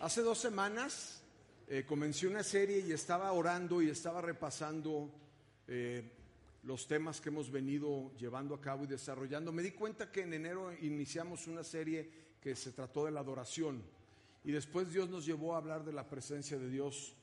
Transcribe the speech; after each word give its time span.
Hace 0.00 0.22
dos 0.22 0.38
semanas 0.38 1.20
eh, 1.68 1.84
comencé 1.86 2.26
una 2.26 2.42
serie 2.42 2.78
y 2.80 2.90
estaba 2.90 3.30
orando 3.32 3.82
y 3.82 3.90
estaba 3.90 4.22
repasando 4.22 5.10
eh, 5.68 6.10
los 6.62 6.86
temas 6.86 7.20
que 7.20 7.28
hemos 7.28 7.50
venido 7.50 8.10
llevando 8.16 8.54
a 8.54 8.62
cabo 8.62 8.84
y 8.84 8.86
desarrollando. 8.86 9.52
Me 9.52 9.62
di 9.62 9.72
cuenta 9.72 10.10
que 10.10 10.22
en 10.22 10.32
enero 10.32 10.72
iniciamos 10.72 11.46
una 11.48 11.62
serie 11.62 12.10
que 12.40 12.56
se 12.56 12.72
trató 12.72 13.04
de 13.04 13.10
la 13.10 13.20
adoración 13.20 13.82
y 14.42 14.52
después 14.52 14.90
Dios 14.90 15.10
nos 15.10 15.26
llevó 15.26 15.54
a 15.54 15.58
hablar 15.58 15.84
de 15.84 15.92
la 15.92 16.08
presencia 16.08 16.58
de 16.58 16.70
Dios. 16.70 17.14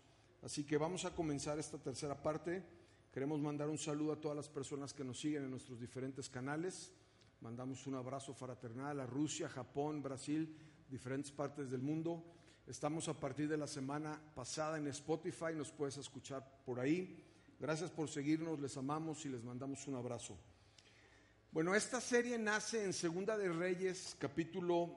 Así 0.44 0.64
que 0.64 0.78
vamos 0.78 1.04
a 1.06 1.16
comenzar 1.16 1.58
esta 1.58 1.80
tercera 1.80 2.22
parte. 2.22 2.64
Queremos 3.12 3.42
mandar 3.42 3.70
un 3.70 3.80
saludo 3.80 4.14
a 4.14 4.22
todas 4.22 4.38
las 4.38 4.50
personas 4.50 4.94
que 4.94 5.04
nos 5.04 5.20
siguen 5.20 5.46
en 5.46 5.50
nuestros 5.50 5.80
diferentes 5.80 6.30
canales. 6.30 6.94
Mandamos 7.42 7.88
un 7.88 7.96
abrazo 7.96 8.36
fraternal 8.36 9.00
a 9.00 9.08
Rusia, 9.08 9.50
Japón, 9.50 10.04
Brasil, 10.04 10.56
diferentes 10.92 11.32
partes 11.32 11.72
del 11.72 11.82
mundo. 11.82 12.37
Estamos 12.68 13.08
a 13.08 13.14
partir 13.14 13.48
de 13.48 13.56
la 13.56 13.66
semana 13.66 14.20
pasada 14.36 14.78
en 14.78 14.88
Spotify, 14.88 15.56
nos 15.56 15.72
puedes 15.72 15.96
escuchar 15.96 16.46
por 16.66 16.82
ahí. 16.82 17.24
Gracias 17.58 17.90
por 17.90 18.10
seguirnos, 18.10 18.60
les 18.60 18.76
amamos 18.76 19.26
y 19.26 19.30
les 19.30 19.42
mandamos 19.42 19.88
un 19.88 19.96
abrazo. 19.96 20.38
Bueno, 21.50 21.74
esta 21.74 22.02
serie 22.02 22.38
nace 22.38 22.84
en 22.84 22.92
Segunda 22.92 23.38
de 23.38 23.48
Reyes, 23.48 24.18
capítulo 24.20 24.94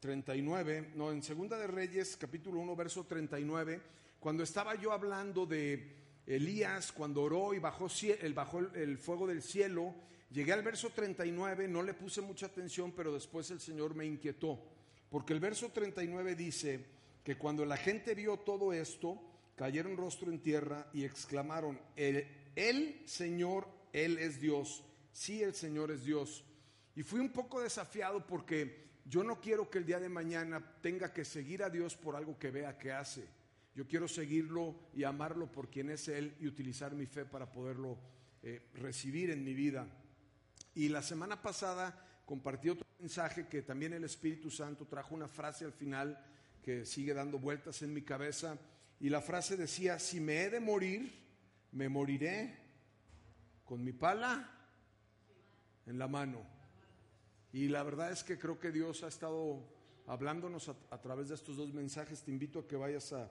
39, 0.00 0.76
eh, 0.76 0.92
no, 0.96 1.12
en 1.12 1.22
Segunda 1.22 1.56
de 1.56 1.68
Reyes, 1.68 2.16
capítulo 2.16 2.58
1, 2.62 2.74
verso 2.74 3.04
39, 3.04 3.80
cuando 4.18 4.42
estaba 4.42 4.74
yo 4.74 4.90
hablando 4.90 5.46
de 5.46 5.98
Elías, 6.26 6.90
cuando 6.90 7.22
oró 7.22 7.54
y 7.54 7.60
bajó, 7.60 7.86
bajó 8.34 8.58
el 8.58 8.98
fuego 8.98 9.28
del 9.28 9.40
cielo, 9.40 9.94
llegué 10.32 10.52
al 10.52 10.64
verso 10.64 10.90
39, 10.90 11.68
no 11.68 11.84
le 11.84 11.94
puse 11.94 12.20
mucha 12.22 12.46
atención, 12.46 12.90
pero 12.90 13.14
después 13.14 13.52
el 13.52 13.60
Señor 13.60 13.94
me 13.94 14.04
inquietó. 14.04 14.77
Porque 15.10 15.32
el 15.32 15.40
verso 15.40 15.70
39 15.70 16.34
dice 16.34 16.84
que 17.24 17.36
cuando 17.36 17.64
la 17.64 17.76
gente 17.76 18.14
vio 18.14 18.38
todo 18.38 18.72
esto, 18.72 19.20
cayeron 19.56 19.96
rostro 19.96 20.30
en 20.30 20.40
tierra 20.40 20.88
y 20.92 21.04
exclamaron, 21.04 21.80
el, 21.96 23.02
Señor, 23.06 23.68
Él 23.92 24.18
es 24.18 24.40
Dios. 24.40 24.84
Sí, 25.12 25.42
el 25.42 25.54
Señor 25.54 25.90
es 25.90 26.04
Dios. 26.04 26.44
Y 26.94 27.02
fui 27.02 27.20
un 27.20 27.30
poco 27.30 27.60
desafiado 27.60 28.26
porque 28.26 28.88
yo 29.04 29.24
no 29.24 29.40
quiero 29.40 29.70
que 29.70 29.78
el 29.78 29.86
día 29.86 29.98
de 30.00 30.08
mañana 30.08 30.62
tenga 30.80 31.12
que 31.12 31.24
seguir 31.24 31.62
a 31.62 31.70
Dios 31.70 31.96
por 31.96 32.14
algo 32.14 32.38
que 32.38 32.50
vea 32.50 32.78
que 32.78 32.92
hace. 32.92 33.26
Yo 33.74 33.86
quiero 33.86 34.08
seguirlo 34.08 34.74
y 34.94 35.04
amarlo 35.04 35.50
por 35.50 35.70
quien 35.70 35.90
es 35.90 36.08
Él 36.08 36.34
y 36.40 36.46
utilizar 36.46 36.94
mi 36.94 37.06
fe 37.06 37.24
para 37.24 37.50
poderlo 37.50 37.98
eh, 38.42 38.62
recibir 38.74 39.30
en 39.30 39.44
mi 39.44 39.54
vida. 39.54 39.86
Y 40.74 40.88
la 40.88 41.02
semana 41.02 41.42
pasada 41.42 42.17
compartí 42.28 42.68
otro 42.68 42.86
mensaje 42.98 43.48
que 43.48 43.62
también 43.62 43.94
el 43.94 44.04
Espíritu 44.04 44.50
Santo 44.50 44.84
trajo 44.84 45.14
una 45.14 45.28
frase 45.28 45.64
al 45.64 45.72
final 45.72 46.22
que 46.62 46.84
sigue 46.84 47.14
dando 47.14 47.38
vueltas 47.38 47.80
en 47.80 47.94
mi 47.94 48.02
cabeza 48.02 48.58
y 49.00 49.08
la 49.08 49.22
frase 49.22 49.56
decía, 49.56 49.98
si 49.98 50.20
me 50.20 50.42
he 50.42 50.50
de 50.50 50.60
morir, 50.60 51.10
me 51.72 51.88
moriré 51.88 52.54
con 53.64 53.82
mi 53.82 53.92
pala 53.94 54.46
en 55.86 55.98
la 55.98 56.06
mano. 56.06 56.44
Y 57.50 57.68
la 57.68 57.82
verdad 57.82 58.12
es 58.12 58.22
que 58.22 58.38
creo 58.38 58.60
que 58.60 58.72
Dios 58.72 59.02
ha 59.04 59.08
estado 59.08 59.64
hablándonos 60.06 60.68
a, 60.68 61.00
través 61.00 61.30
de 61.30 61.34
estos 61.34 61.56
dos 61.56 61.72
mensajes. 61.72 62.22
Te 62.22 62.30
invito 62.30 62.58
a 62.58 62.68
que 62.68 62.76
vayas 62.76 63.14
a, 63.14 63.30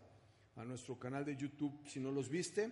nuestro 0.65 0.97
canal 0.97 1.23
de 1.23 1.37
YouTube 1.37 1.87
si 1.87 1.99
no 1.99 2.11
los 2.11 2.29
viste. 2.29 2.71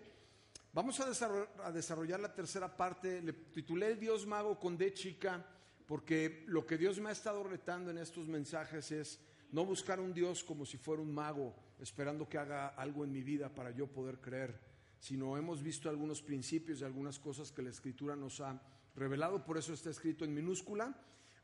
Vamos 0.74 1.00
a 1.02 1.06
desarrollar, 1.08 1.50
a 1.64 1.72
desarrollar 1.72 2.20
la 2.20 2.34
tercera 2.34 2.76
parte. 2.76 3.22
Le 3.22 3.34
titulé 3.34 3.90
El 3.90 4.00
Dios 4.00 4.26
Mago 4.26 4.60
con 4.60 4.76
D 4.76 4.92
chica 4.92 5.46
porque 5.88 6.44
lo 6.48 6.66
que 6.66 6.78
Dios 6.78 7.00
me 7.00 7.10
ha 7.10 7.14
estado 7.14 7.44
retando 7.44 7.92
en 7.92 7.98
estos 7.98 8.28
mensajes 8.28 8.92
es 8.92 9.20
no 9.52 9.66
buscar 9.66 10.00
un 10.00 10.14
Dios 10.14 10.44
como 10.44 10.66
si 10.66 10.78
fuera 10.78 11.02
un 11.02 11.14
mago, 11.14 11.56
esperando 11.80 12.28
que 12.28 12.38
haga 12.38 12.70
algo 12.70 13.04
en 13.04 13.12
mi 13.12 13.22
vida 13.22 13.54
para 13.54 13.72
yo 13.72 13.88
poder 13.88 14.20
creer, 14.20 14.60
sino 15.00 15.38
hemos 15.38 15.62
visto 15.62 15.90
algunos 15.90 16.22
principios 16.22 16.82
y 16.82 16.84
algunas 16.84 17.20
cosas 17.20 17.52
que 17.52 17.62
la 17.62 17.70
Escritura 17.70 18.16
nos 18.16 18.42
ha 18.42 18.60
revelado, 18.96 19.46
por 19.46 19.58
eso 19.58 19.74
está 19.74 19.90
escrito 19.90 20.26
en 20.26 20.34
minúscula. 20.34 20.96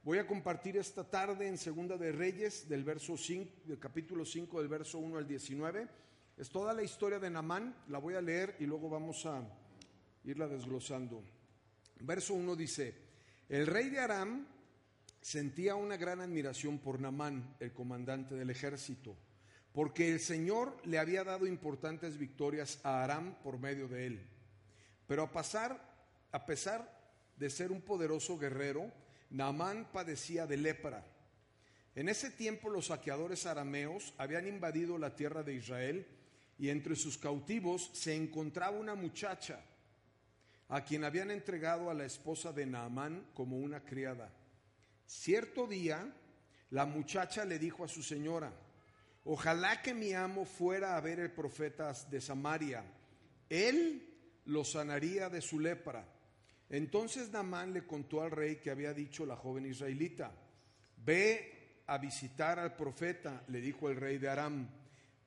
Voy 0.04 0.18
a 0.18 0.26
compartir 0.26 0.78
esta 0.78 1.08
tarde 1.08 1.48
en 1.48 1.60
Segunda 1.60 1.96
de 1.96 2.12
Reyes, 2.12 2.68
del, 2.68 2.84
verso 2.84 3.16
5, 3.16 3.62
del 3.66 3.78
capítulo 3.78 4.26
5, 4.26 4.60
del 4.60 4.68
verso 4.68 4.98
1 4.98 5.18
al 5.18 5.28
19. 5.28 5.88
Es 6.38 6.50
toda 6.50 6.74
la 6.74 6.82
historia 6.82 7.20
de 7.20 7.30
Namán, 7.30 7.76
la 7.88 8.00
voy 8.00 8.16
a 8.16 8.22
leer 8.22 8.56
y 8.60 8.66
luego 8.66 8.90
vamos 8.90 9.26
a 9.28 9.48
irla 10.24 10.48
desglosando. 10.48 11.22
Verso 12.00 12.34
1 12.34 12.56
dice, 12.56 13.11
el 13.52 13.68
rey 13.68 13.90
de 13.90 14.00
Aram 14.00 14.48
sentía 15.20 15.76
una 15.76 15.98
gran 15.98 16.22
admiración 16.22 16.80
por 16.80 17.02
Namán, 17.02 17.58
el 17.60 17.74
comandante 17.74 18.34
del 18.34 18.50
ejército, 18.50 19.14
porque 19.74 20.10
el 20.10 20.22
Señor 20.22 20.78
le 20.86 20.98
había 20.98 21.26
dado 21.26 21.46
importantes 21.46 22.18
victorias 22.18 22.80
a 22.84 23.04
Aram 23.04 23.36
por 23.44 23.60
medio 23.60 23.90
de 23.90 24.08
él. 24.08 24.26
Pero 25.06 25.24
a, 25.24 25.80
a 26.32 26.46
pesar 26.46 26.98
de 27.36 27.50
ser 27.50 27.74
un 27.74 27.82
poderoso 27.82 28.38
guerrero, 28.38 28.90
Namán 29.32 29.92
padecía 29.92 30.48
de 30.48 30.56
lepra. 30.56 31.06
En 31.94 32.08
ese 32.08 32.30
tiempo 32.30 32.70
los 32.70 32.86
saqueadores 32.86 33.46
arameos 33.46 34.14
habían 34.18 34.48
invadido 34.48 34.98
la 34.98 35.18
tierra 35.18 35.44
de 35.44 35.56
Israel 35.56 36.08
y 36.58 36.70
entre 36.70 36.96
sus 36.96 37.18
cautivos 37.18 37.90
se 37.92 38.16
encontraba 38.16 38.78
una 38.78 38.96
muchacha 38.96 39.60
a 40.72 40.86
quien 40.86 41.04
habían 41.04 41.32
entregado 41.32 41.90
a 41.90 41.94
la 41.94 42.06
esposa 42.06 42.54
de 42.54 42.66
Naamán 42.66 43.28
como 43.34 43.58
una 43.58 43.84
criada. 43.84 44.32
Cierto 45.06 45.68
día, 45.68 46.10
la 46.70 46.86
muchacha 46.86 47.44
le 47.44 47.60
dijo 47.60 47.84
a 47.84 47.90
su 47.90 48.02
señora, 48.02 48.54
ojalá 49.26 49.82
que 49.82 49.94
mi 49.94 50.14
amo 50.14 50.46
fuera 50.46 50.96
a 50.96 51.02
ver 51.02 51.20
el 51.20 51.32
profeta 51.32 51.92
de 52.10 52.22
Samaria, 52.22 52.86
él 53.50 54.16
lo 54.46 54.64
sanaría 54.64 55.28
de 55.28 55.42
su 55.42 55.60
lepra. 55.60 56.06
Entonces 56.70 57.32
Naamán 57.32 57.74
le 57.74 57.86
contó 57.86 58.24
al 58.24 58.32
rey 58.32 58.56
que 58.56 58.72
había 58.72 58.94
dicho 58.94 59.26
la 59.26 59.36
joven 59.36 59.66
israelita, 59.66 60.32
ve 61.04 61.84
a 61.88 61.98
visitar 61.98 62.60
al 62.60 62.78
profeta, 62.78 63.44
le 63.50 63.60
dijo 63.60 63.90
el 63.90 63.98
rey 63.98 64.20
de 64.20 64.30
Aram, 64.30 64.70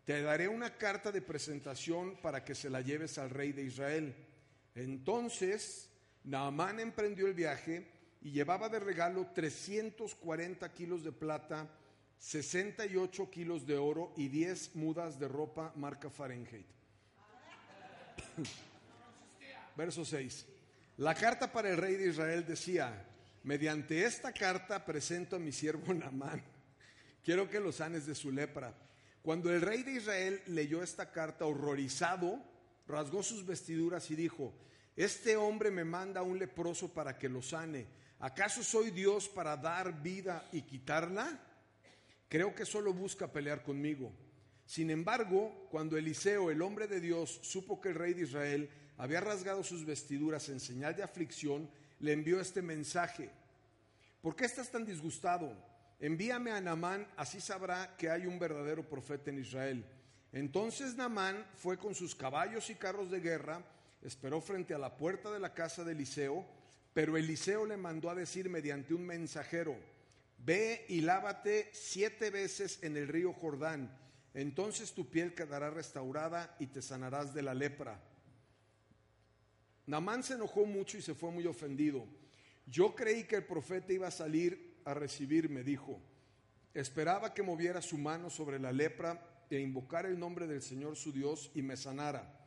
te 0.07 0.23
daré 0.23 0.49
una 0.49 0.79
carta 0.79 1.13
de 1.13 1.21
presentación 1.21 2.17
para 2.23 2.43
que 2.47 2.55
se 2.55 2.71
la 2.71 2.81
lleves 2.81 3.19
al 3.19 3.29
rey 3.29 3.53
de 3.53 3.65
Israel. 3.65 4.15
Entonces 4.75 5.91
Naamán 6.25 6.81
emprendió 6.81 7.27
el 7.27 7.35
viaje 7.35 7.87
y 8.21 8.33
llevaba 8.33 8.69
de 8.69 8.81
regalo 8.81 9.29
340 9.35 10.73
kilos 10.73 11.05
de 11.05 11.13
plata, 11.13 11.69
68 12.19 13.31
kilos 13.31 13.67
de 13.67 13.77
oro 13.77 14.13
y 14.17 14.29
10 14.29 14.75
mudas 14.77 15.19
de 15.19 15.29
ropa 15.29 15.73
marca 15.77 16.09
Fahrenheit. 16.11 16.67
Verso 19.77 20.05
6. 20.05 20.47
La 20.99 21.15
carta 21.15 21.53
para 21.53 21.71
el 21.71 21.77
rey 21.77 21.97
de 21.97 22.09
Israel 22.09 22.47
decía, 22.47 23.05
mediante 23.43 24.05
esta 24.05 24.33
carta 24.33 24.85
presento 24.85 25.37
a 25.37 25.41
mi 25.41 25.53
siervo 25.53 25.93
Naamán. 25.93 26.43
Quiero 27.23 27.49
que 27.49 27.61
lo 27.61 27.73
sanes 27.73 28.07
de 28.07 28.15
su 28.15 28.31
lepra. 28.31 28.75
Cuando 29.23 29.53
el 29.53 29.61
rey 29.61 29.83
de 29.83 29.93
Israel 29.93 30.43
leyó 30.47 30.83
esta 30.83 31.11
carta 31.11 31.47
horrorizado, 31.47 32.43
rasgó 32.87 33.23
sus 33.23 33.45
vestiduras 33.47 34.11
y 34.11 34.17
dijo, 34.17 34.53
este 34.97 35.37
hombre 35.37 35.71
me 35.71 35.85
manda 35.85 36.23
un 36.23 36.39
leproso 36.39 36.93
para 36.93 37.19
que 37.19 37.29
lo 37.29 37.43
sane. 37.43 37.87
¿Acaso 38.21 38.63
soy 38.63 38.91
Dios 38.91 39.29
para 39.29 39.57
dar 39.57 40.03
vida 40.03 40.49
y 40.53 40.63
quitarla? 40.63 41.41
Creo 42.29 42.55
que 42.55 42.65
solo 42.65 42.93
busca 42.93 43.33
pelear 43.33 43.63
conmigo. 43.63 44.13
Sin 44.67 44.91
embargo, 44.91 45.69
cuando 45.71 45.97
Eliseo, 45.97 46.51
el 46.51 46.63
hombre 46.63 46.87
de 46.87 47.01
Dios, 47.01 47.41
supo 47.43 47.81
que 47.81 47.91
el 47.91 47.97
rey 47.97 48.15
de 48.15 48.23
Israel 48.23 48.71
había 48.97 49.21
rasgado 49.21 49.63
sus 49.63 49.85
vestiduras 49.85 50.49
en 50.49 50.61
señal 50.61 50.97
de 50.97 51.03
aflicción, 51.03 51.69
le 52.01 52.13
envió 52.13 52.41
este 52.41 52.63
mensaje. 52.63 53.31
¿Por 54.23 54.37
qué 54.37 54.45
estás 54.45 54.71
tan 54.71 54.87
disgustado? 54.87 55.55
Envíame 56.01 56.51
a 56.51 56.61
Namán, 56.61 57.07
así 57.17 57.41
sabrá 57.41 57.97
que 57.97 58.11
hay 58.11 58.27
un 58.27 58.39
verdadero 58.39 58.89
profeta 58.89 59.31
en 59.31 59.41
Israel. 59.41 59.85
Entonces 60.35 60.97
Namán 60.97 61.47
fue 61.55 61.79
con 61.79 61.95
sus 61.95 62.17
caballos 62.17 62.69
y 62.69 62.75
carros 62.75 63.09
de 63.09 63.21
guerra, 63.21 63.65
esperó 64.03 64.41
frente 64.41 64.75
a 64.75 64.79
la 64.79 64.97
puerta 64.97 65.31
de 65.31 65.39
la 65.39 65.55
casa 65.55 65.85
de 65.85 65.93
Eliseo, 65.93 66.45
pero 66.93 67.17
Eliseo 67.17 67.65
le 67.65 67.77
mandó 67.77 68.11
a 68.11 68.17
decir 68.17 68.51
mediante 68.51 68.95
un 68.95 69.07
mensajero, 69.07 69.77
ve 70.39 70.87
y 70.89 71.03
lávate 71.03 71.71
siete 71.73 72.31
veces 72.31 72.81
en 72.83 72.97
el 72.97 73.07
río 73.07 73.33
Jordán, 73.33 73.97
entonces 74.35 74.93
tu 74.93 75.09
piel 75.09 75.37
quedará 75.37 75.71
restaurada 75.71 76.57
y 76.59 76.67
te 76.67 76.83
sanarás 76.83 77.33
de 77.33 77.43
la 77.43 77.55
lepra. 77.55 78.03
Namán 79.87 80.25
se 80.25 80.35
enojó 80.35 80.67
mucho 80.67 80.99
y 80.99 81.03
se 81.03 81.15
fue 81.15 81.31
muy 81.31 81.47
ofendido. 81.47 82.09
Yo 82.67 82.97
creí 82.97 83.23
que 83.23 83.37
el 83.37 83.45
profeta 83.45 83.93
iba 83.93 84.09
a 84.09 84.11
salir 84.11 84.81
a 84.85 84.95
recibirme, 84.95 85.63
dijo. 85.63 86.01
Esperaba 86.73 87.35
que 87.35 87.45
moviera 87.45 87.81
su 87.81 87.97
mano 87.99 88.31
sobre 88.31 88.59
la 88.59 88.73
lepra 88.73 89.31
e 89.57 89.61
invocar 89.61 90.07
el 90.07 90.19
nombre 90.19 90.47
del 90.47 90.63
Señor 90.63 90.97
su 90.97 91.13
Dios 91.13 91.51
y 91.55 91.63
me 91.63 91.77
sanara. 91.77 92.41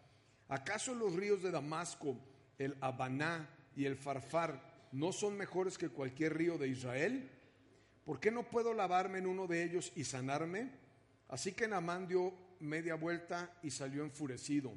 ¿Acaso 0.47 0.93
los 0.93 1.13
ríos 1.13 1.41
de 1.43 1.51
Damasco, 1.51 2.17
el 2.57 2.77
Habaná 2.81 3.49
y 3.75 3.85
el 3.85 3.95
Farfar 3.95 4.87
no 4.91 5.11
son 5.11 5.37
mejores 5.37 5.77
que 5.77 5.89
cualquier 5.89 6.37
río 6.37 6.57
de 6.57 6.69
Israel? 6.69 7.29
¿Por 8.05 8.19
qué 8.19 8.31
no 8.31 8.49
puedo 8.49 8.73
lavarme 8.73 9.19
en 9.19 9.27
uno 9.27 9.47
de 9.47 9.63
ellos 9.63 9.91
y 9.95 10.05
sanarme? 10.05 10.71
Así 11.27 11.51
que 11.51 11.67
Namán 11.67 12.07
dio 12.07 12.33
media 12.61 12.95
vuelta 12.95 13.51
y 13.61 13.69
salió 13.69 14.03
enfurecido. 14.03 14.73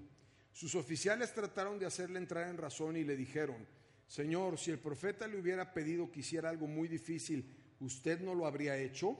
Sus 0.52 0.74
oficiales 0.74 1.32
trataron 1.32 1.78
de 1.78 1.86
hacerle 1.86 2.18
entrar 2.18 2.48
en 2.48 2.58
razón 2.58 2.96
y 2.96 3.04
le 3.04 3.16
dijeron, 3.16 3.64
Señor, 4.08 4.58
si 4.58 4.72
el 4.72 4.80
profeta 4.80 5.28
le 5.28 5.38
hubiera 5.38 5.72
pedido 5.72 6.10
que 6.10 6.20
hiciera 6.20 6.50
algo 6.50 6.66
muy 6.66 6.88
difícil, 6.88 7.48
¿usted 7.78 8.20
no 8.20 8.34
lo 8.34 8.46
habría 8.46 8.76
hecho? 8.76 9.16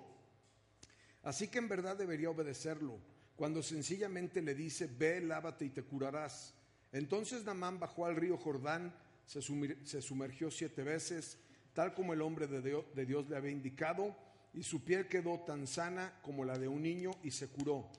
Así 1.23 1.49
que 1.49 1.59
en 1.59 1.69
verdad 1.69 1.97
debería 1.97 2.31
obedecerlo, 2.31 2.99
cuando 3.37 3.63
sencillamente 3.63 4.43
le 4.43 4.55
dice, 4.55 4.87
ve, 4.87 5.21
lávate 5.21 5.67
y 5.67 5.71
te 5.71 5.83
curarás. 5.83 6.55
Entonces 6.93 7.45
Namán 7.45 7.79
bajó 7.79 8.07
al 8.07 8.17
río 8.17 8.37
Jordán, 8.37 8.95
se, 9.27 9.41
sumergió 9.41 10.51
siete 10.51 10.83
veces, 10.83 11.39
tal 11.73 11.95
como 11.95 12.13
el 12.13 12.23
hombre 12.23 12.47
de 12.47 13.07
Dios 13.07 13.29
le 13.29 13.37
había 13.37 13.51
indicado, 13.51 14.17
y 14.53 14.63
su 14.63 14.85
piel 14.85 15.07
quedó 15.07 15.41
tan 15.41 15.67
sana 15.67 16.19
como 16.23 16.45
la 16.45 16.59
de 16.59 16.69
un 16.69 16.83
niño 16.83 17.13
y 17.23 17.31
se 17.31 17.49
curó. 17.49 17.91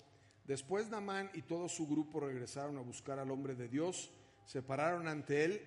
Después 0.45 0.89
Namán 0.89 1.29
y 1.33 1.44
todo 1.44 1.69
su 1.69 1.88
grupo 1.88 2.19
regresaron 2.19 2.77
a 2.77 2.81
buscar 2.81 3.19
al 3.19 3.31
hombre 3.31 3.56
de 3.56 3.69
Dios, 3.69 4.12
se 4.45 4.62
pararon 4.62 5.07
ante 5.07 5.45
él 5.45 5.62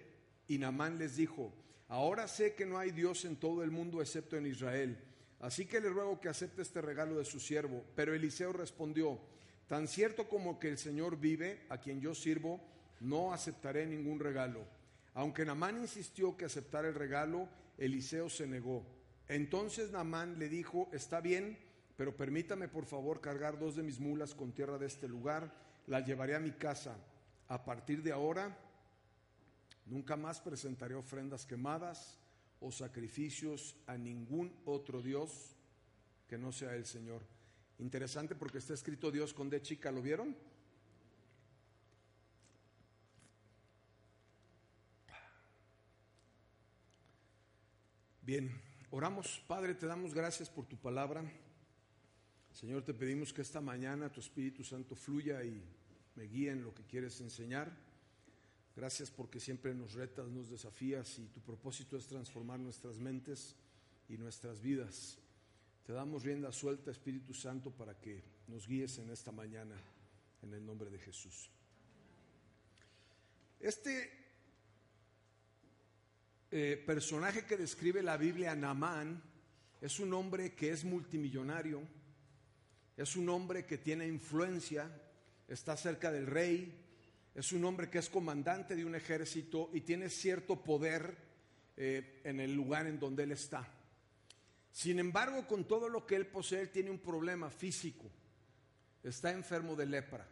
y 0.46 0.58
Namán 0.58 0.98
les 0.98 1.16
dijo, 1.16 1.52
ahora 1.88 2.28
sé 2.28 2.54
que 2.54 2.66
no 2.66 2.78
hay 2.78 2.90
Dios 2.90 3.24
en 3.24 3.36
todo 3.36 3.62
el 3.62 3.70
mundo 3.70 4.02
excepto 4.02 4.36
en 4.36 4.46
Israel, 4.46 4.98
así 5.44 5.67
que 5.67 5.79
le 5.79 5.91
ruego 5.91 6.20
que 6.20 6.31
acepte 6.31 6.62
este 6.62 6.81
regalo 6.81 7.19
de 7.19 7.25
su 7.26 7.38
siervo. 7.38 7.85
Pero 7.94 8.14
Eliseo 8.14 8.55
respondió, 8.55 9.20
tan 9.67 9.87
cierto 9.87 10.26
como 10.26 10.58
que 10.58 10.70
el 10.70 10.79
Señor 10.79 11.19
vive, 11.19 11.67
a 11.69 11.76
quien 11.76 12.00
yo 12.00 12.14
sirvo, 12.14 12.61
no 13.00 13.31
aceptaré 13.35 13.85
ningún 13.85 14.20
regalo. 14.20 14.64
Aunque 15.12 15.44
Namán 15.44 15.79
insistió 15.82 16.35
que 16.38 16.46
aceptara 16.46 16.88
el 16.88 16.94
regalo, 16.94 17.46
Eliseo 17.76 18.31
se 18.31 18.46
negó. 18.46 18.87
Entonces 19.29 19.91
Namán 19.91 20.38
le 20.38 20.49
dijo, 20.49 20.88
está 20.94 21.20
bien, 21.20 21.58
pero 21.99 22.17
permítame 22.17 22.67
por 22.67 22.87
favor 22.87 23.20
cargar 23.20 23.58
dos 23.58 23.76
de 23.76 23.82
mis 23.82 24.00
mulas 24.00 24.35
con 24.35 24.52
tierra 24.52 24.79
de 24.79 24.87
este 24.87 25.08
lugar, 25.08 25.52
la 25.87 26.00
llevaré 26.00 26.35
a 26.35 26.40
mi 26.40 26.52
casa. 26.52 26.97
A 27.49 27.67
partir 27.67 28.02
de 28.02 28.12
ahora, 28.12 28.56
nunca 29.85 30.17
más 30.17 30.40
presentaré 30.40 30.94
ofrendas 30.94 31.44
quemadas 31.44 32.19
o 32.64 32.72
sacrificios 32.72 33.76
a 33.87 33.99
ningún 33.99 34.50
otro 34.64 35.02
Dios 35.02 35.55
que 36.26 36.38
no 36.38 36.50
sea 36.50 36.75
el 36.75 36.87
Señor. 36.87 37.20
Interesante 37.78 38.34
porque 38.34 38.58
está 38.58 38.72
escrito 38.72 39.11
Dios 39.11 39.34
con 39.34 39.50
D 39.50 39.61
chica, 39.61 39.93
¿lo 39.93 40.00
vieron? 40.00 40.34
Bien, 48.22 48.50
oramos. 48.90 49.44
Padre, 49.46 49.75
te 49.75 49.87
damos 49.87 50.14
gracias 50.14 50.49
por 50.49 50.64
tu 50.64 50.78
palabra. 50.78 51.22
Señor, 52.50 52.82
te 52.82 52.94
pedimos 52.94 53.34
que 53.34 53.43
esta 53.43 53.61
mañana 53.61 54.11
tu 54.11 54.20
Espíritu 54.20 54.64
Santo 54.64 54.96
fluya 54.96 55.44
y 55.44 55.62
me 56.14 56.25
guíe 56.25 56.50
en 56.50 56.62
lo 56.62 56.72
que 56.72 56.84
quieres 56.84 57.20
enseñar. 57.20 57.70
Gracias 58.76 59.11
porque 59.11 59.38
siempre 59.38 59.73
nos 59.73 59.94
retas, 59.94 60.29
nos 60.29 60.50
desafías 60.50 61.19
y 61.21 61.26
tu 61.26 61.41
propósito 61.41 61.97
es 61.97 62.06
transformar 62.06 62.59
nuestras 62.59 62.99
mentes 62.99 63.55
y 64.09 64.17
nuestras 64.19 64.61
vidas. 64.61 65.19
Te 65.87 65.93
damos 65.93 66.25
rienda 66.25 66.50
suelta, 66.50 66.91
Espíritu 66.91 67.35
Santo, 67.35 67.71
para 67.71 67.94
que 68.00 68.23
nos 68.49 68.67
guíes 68.67 68.99
en 68.99 69.11
esta 69.11 69.31
mañana, 69.31 69.76
en 70.43 70.55
el 70.55 70.67
nombre 70.67 70.91
de 70.91 70.99
Jesús. 70.99 71.50
Este 73.61 74.11
eh, 76.50 76.82
personaje 76.85 77.47
que 77.47 77.56
describe 77.56 78.03
la 78.03 78.17
Biblia, 78.17 78.56
Namán, 78.56 79.23
es 79.81 80.00
un 80.00 80.12
hombre 80.15 80.55
que 80.55 80.71
es 80.71 80.85
multimillonario, 80.85 81.82
es 82.97 83.17
un 83.17 83.29
hombre 83.29 83.67
que 83.67 83.79
tiene 83.79 84.09
influencia, 84.09 84.91
está 85.47 85.76
cerca 85.76 86.11
del 86.11 86.26
rey, 86.26 86.83
es 87.34 87.52
un 87.52 87.64
hombre 87.64 87.90
que 87.90 87.98
es 87.98 88.08
comandante 88.08 88.76
de 88.76 88.84
un 88.84 88.94
ejército 88.94 89.70
y 89.72 89.81
tiene 89.81 90.08
cierto 90.08 90.62
poder 90.62 91.16
eh, 91.76 92.20
en 92.25 92.38
el 92.38 92.54
lugar 92.54 92.86
en 92.86 93.00
donde 93.00 93.25
él 93.25 93.32
está. 93.32 93.66
Sin 94.70 94.98
embargo, 95.00 95.46
con 95.46 95.66
todo 95.66 95.88
lo 95.88 96.06
que 96.06 96.14
él 96.14 96.26
posee, 96.26 96.60
él 96.60 96.70
tiene 96.70 96.90
un 96.90 97.00
problema 97.00 97.50
físico. 97.50 98.10
Está 99.02 99.32
enfermo 99.32 99.75
de 99.75 99.86
lepra. 99.86 100.26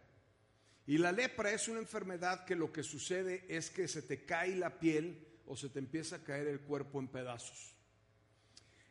Y 0.87 0.99
la 0.99 1.12
lepra 1.12 1.52
es 1.52 1.69
una 1.69 1.81
enfermedad 1.81 2.44
que 2.44 2.56
lo 2.56 2.72
que 2.72 2.82
sucede 2.82 3.44
es 3.48 3.70
que 3.70 3.88
se 3.88 4.02
te 4.02 4.25
cae 4.25 4.55
la 4.56 4.78
piel 4.78 5.26
o 5.46 5.56
se 5.56 5.69
te 5.69 5.78
empieza 5.78 6.16
a 6.16 6.25
caer 6.25 6.46
el 6.46 6.60
cuerpo 6.60 7.00
en 7.00 7.08
pedazos. 7.08 7.75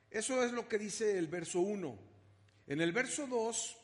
Eso 0.10 0.44
es 0.44 0.52
lo 0.52 0.68
que 0.68 0.78
dice 0.78 1.18
el 1.18 1.28
verso 1.28 1.62
1. 1.62 1.98
En 2.68 2.82
el 2.82 2.92
verso 2.92 3.28
2, 3.28 3.78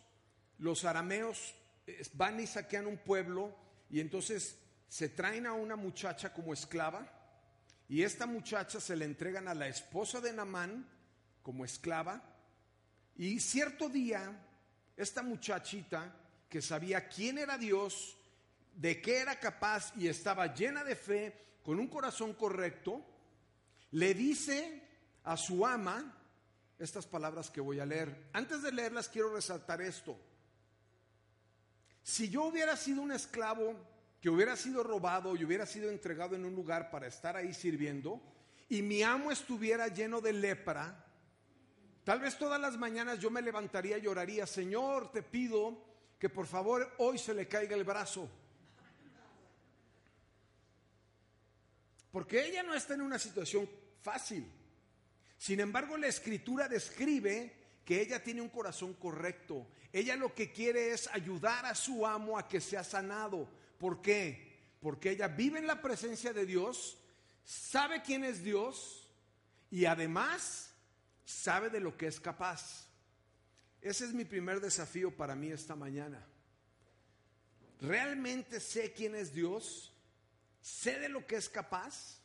los 0.59 0.83
arameos 0.83 1.55
eh, 1.85 2.01
van 2.13 2.39
y 2.39 2.47
saquean 2.47 2.87
un 2.87 2.97
pueblo 2.97 3.66
y 3.89 3.99
entonces 3.99 4.57
se 4.87 5.09
traen 5.09 5.45
a 5.45 5.53
una 5.53 5.75
muchacha 5.75 6.33
como 6.33 6.53
esclava 6.53 7.07
y 7.89 8.03
esta 8.03 8.25
muchacha 8.25 8.79
se 8.79 8.95
le 8.95 9.05
entregan 9.05 9.47
a 9.47 9.53
la 9.53 9.67
esposa 9.67 10.21
de 10.21 10.33
Namán 10.33 10.87
como 11.41 11.65
esclava 11.65 12.21
y 13.15 13.39
cierto 13.39 13.89
día 13.89 14.37
esta 14.95 15.23
muchachita 15.23 16.13
que 16.49 16.61
sabía 16.61 17.07
quién 17.07 17.37
era 17.37 17.57
Dios, 17.57 18.17
de 18.75 19.01
qué 19.01 19.19
era 19.19 19.39
capaz 19.39 19.93
y 19.97 20.07
estaba 20.07 20.53
llena 20.53 20.83
de 20.83 20.95
fe, 20.95 21.47
con 21.63 21.79
un 21.79 21.87
corazón 21.87 22.33
correcto, 22.33 23.05
le 23.91 24.13
dice 24.13 24.81
a 25.23 25.35
su 25.35 25.65
ama 25.65 26.15
estas 26.79 27.05
palabras 27.05 27.49
que 27.49 27.61
voy 27.61 27.79
a 27.79 27.85
leer. 27.85 28.29
Antes 28.33 28.61
de 28.61 28.71
leerlas 28.71 29.09
quiero 29.09 29.33
resaltar 29.33 29.81
esto. 29.81 30.17
Si 32.07 32.29
yo 32.29 32.45
hubiera 32.45 32.77
sido 32.77 33.01
un 33.01 33.11
esclavo 33.11 33.75
que 34.21 34.29
hubiera 34.29 34.55
sido 34.55 34.81
robado 34.81 35.35
y 35.35 35.43
hubiera 35.43 35.65
sido 35.65 35.91
entregado 35.91 36.37
en 36.37 36.45
un 36.45 36.55
lugar 36.55 36.89
para 36.89 37.05
estar 37.05 37.35
ahí 37.35 37.53
sirviendo, 37.53 38.21
y 38.69 38.81
mi 38.81 39.03
amo 39.03 39.29
estuviera 39.29 39.89
lleno 39.89 40.21
de 40.21 40.31
lepra, 40.31 41.05
tal 42.05 42.21
vez 42.21 42.37
todas 42.37 42.61
las 42.61 42.77
mañanas 42.77 43.19
yo 43.19 43.29
me 43.29 43.41
levantaría 43.41 43.97
y 43.97 44.03
lloraría, 44.03 44.47
Señor, 44.47 45.11
te 45.11 45.21
pido 45.21 45.83
que 46.17 46.29
por 46.29 46.47
favor 46.47 46.95
hoy 46.99 47.17
se 47.17 47.33
le 47.33 47.45
caiga 47.45 47.75
el 47.75 47.83
brazo. 47.83 48.29
Porque 52.09 52.47
ella 52.47 52.63
no 52.63 52.73
está 52.73 52.93
en 52.93 53.01
una 53.01 53.19
situación 53.19 53.69
fácil. 54.01 54.49
Sin 55.37 55.59
embargo, 55.59 55.97
la 55.97 56.07
escritura 56.07 56.69
describe 56.69 57.56
que 57.87 58.01
ella 58.01 58.21
tiene 58.21 58.41
un 58.41 58.49
corazón 58.49 58.93
correcto. 58.95 59.65
Ella 59.93 60.17
lo 60.17 60.35
que 60.35 60.51
quiere 60.51 60.91
es 60.91 61.07
ayudar 61.07 61.65
a 61.65 61.73
su 61.73 62.05
amo 62.05 62.37
a 62.37 62.47
que 62.47 62.59
sea 62.59 62.83
sanado. 62.83 63.47
¿Por 63.79 64.01
qué? 64.01 64.75
Porque 64.81 65.11
ella 65.11 65.29
vive 65.29 65.59
en 65.59 65.67
la 65.67 65.81
presencia 65.81 66.33
de 66.33 66.45
Dios, 66.45 66.97
sabe 67.45 68.01
quién 68.01 68.25
es 68.25 68.43
Dios 68.43 69.07
y 69.71 69.85
además 69.85 70.73
sabe 71.23 71.69
de 71.69 71.79
lo 71.79 71.95
que 71.95 72.07
es 72.07 72.19
capaz. 72.19 72.89
Ese 73.81 74.03
es 74.03 74.13
mi 74.13 74.25
primer 74.25 74.59
desafío 74.59 75.15
para 75.15 75.33
mí 75.35 75.49
esta 75.49 75.75
mañana. 75.75 76.21
¿Realmente 77.79 78.59
sé 78.59 78.91
quién 78.91 79.15
es 79.15 79.33
Dios? 79.33 79.93
sé 80.67 80.99
de 80.99 81.07
lo 81.07 81.25
que 81.25 81.37
es 81.37 81.47
capaz, 81.47 82.19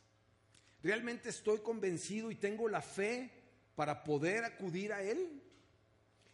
realmente 0.83 1.29
estoy 1.29 1.59
convencido 1.59 2.29
y 2.29 2.35
tengo 2.35 2.67
la 2.67 2.81
fe 2.81 3.31
para 3.75 4.03
poder 4.03 4.43
acudir 4.43 4.91
a 4.91 5.01
Él. 5.01 5.41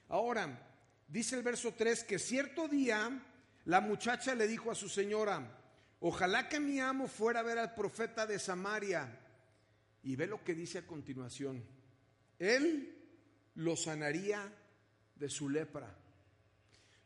Ahora, 0.10 0.68
dice 1.08 1.36
el 1.36 1.44
verso 1.44 1.74
3 1.74 2.04
que 2.04 2.20
cierto 2.20 2.68
día 2.68 3.24
la 3.66 3.82
muchacha 3.82 4.36
le 4.36 4.48
dijo 4.48 4.72
a 4.72 4.76
su 4.76 4.90
señora, 4.90 5.56
ojalá 6.00 6.50
que 6.50 6.60
mi 6.60 6.80
amo 6.80 7.08
fuera 7.08 7.42
a 7.42 7.44
ver 7.44 7.60
al 7.60 7.76
profeta 7.76 8.26
de 8.26 8.40
Samaria. 8.40 9.20
Y 10.02 10.16
ve 10.16 10.28
lo 10.28 10.44
que 10.44 10.56
dice 10.56 10.80
a 10.80 10.88
continuación. 10.88 11.64
Él 12.40 12.98
lo 13.56 13.76
sanaría 13.76 14.52
de 15.16 15.30
su 15.30 15.50
lepra. 15.50 15.94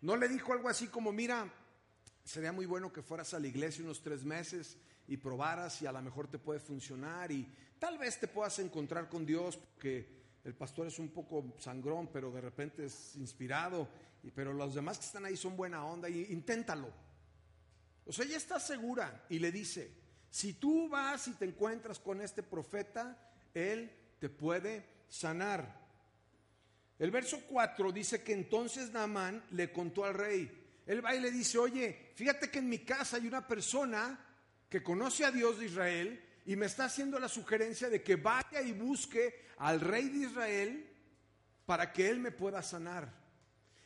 No 0.02 0.16
le 0.16 0.30
dijo 0.30 0.54
algo 0.54 0.70
así 0.70 0.88
como, 0.88 1.12
mira, 1.12 1.52
sería 2.24 2.52
muy 2.52 2.66
bueno 2.66 2.94
que 2.94 3.02
fueras 3.02 3.34
a 3.34 3.40
la 3.40 3.48
iglesia 3.48 3.84
unos 3.84 4.02
tres 4.02 4.24
meses 4.24 4.78
y 5.08 5.18
probaras 5.18 5.82
y 5.82 5.88
a 5.88 5.92
lo 5.92 6.02
mejor 6.02 6.30
te 6.30 6.40
puede 6.40 6.60
funcionar 6.60 7.32
y 7.32 7.52
tal 7.80 7.98
vez 7.98 8.20
te 8.20 8.28
puedas 8.28 8.60
encontrar 8.60 9.10
con 9.10 9.26
Dios 9.26 9.58
porque 9.58 10.23
el 10.44 10.56
pastor 10.56 10.88
es 10.88 11.00
un 11.00 11.10
poco 11.10 11.56
sangrón, 11.58 12.10
pero 12.12 12.32
de 12.32 12.42
repente 12.42 12.86
es 12.86 13.16
inspirado, 13.16 13.88
y, 14.24 14.32
pero 14.32 14.54
los 14.54 14.76
demás 14.76 14.98
que 14.98 15.06
están 15.06 15.26
ahí 15.26 15.38
son 15.38 15.56
buena 15.56 15.86
onda 15.86 16.10
y 16.10 16.32
inténtalo. 16.32 16.92
O 18.06 18.12
sea, 18.12 18.26
ella 18.26 18.38
está 18.38 18.60
segura 18.60 19.26
y 19.30 19.40
le 19.40 19.52
dice, 19.52 19.92
si 20.30 20.54
tú 20.54 20.90
vas 20.90 21.28
y 21.28 21.34
te 21.34 21.46
encuentras 21.46 22.00
con 22.00 22.22
este 22.22 22.44
profeta, 22.44 23.18
él 23.54 23.92
te 24.20 24.30
puede 24.30 24.86
sanar. 25.08 25.82
El 27.00 27.12
verso 27.12 27.42
4 27.48 27.92
dice 27.92 28.24
que 28.24 28.34
entonces 28.34 28.92
Naamán 28.92 29.44
le 29.52 29.72
contó 29.72 30.06
al 30.06 30.14
rey. 30.14 30.82
Él 30.86 31.04
va 31.04 31.16
y 31.16 31.22
le 31.22 31.32
dice, 31.32 31.58
oye, 31.58 32.12
fíjate 32.16 32.50
que 32.50 32.60
en 32.60 32.70
mi 32.70 32.80
casa 32.80 33.18
hay 33.18 33.28
una 33.28 33.48
persona 33.48 34.20
que 34.70 34.84
conoce 34.84 35.24
a 35.24 35.32
Dios 35.32 35.60
de 35.60 35.66
Israel 35.66 36.22
y 36.46 36.56
me 36.56 36.66
está 36.66 36.86
haciendo 36.86 37.20
la 37.20 37.30
sugerencia 37.30 37.90
de 37.90 38.04
que 38.04 38.16
vaya 38.16 38.62
y 38.62 38.74
busque 38.74 39.46
al 39.58 39.80
rey 39.80 40.10
de 40.10 40.26
Israel 40.26 40.90
para 41.66 41.92
que 41.94 42.10
él 42.10 42.20
me 42.20 42.32
pueda 42.32 42.62
sanar. 42.62 43.12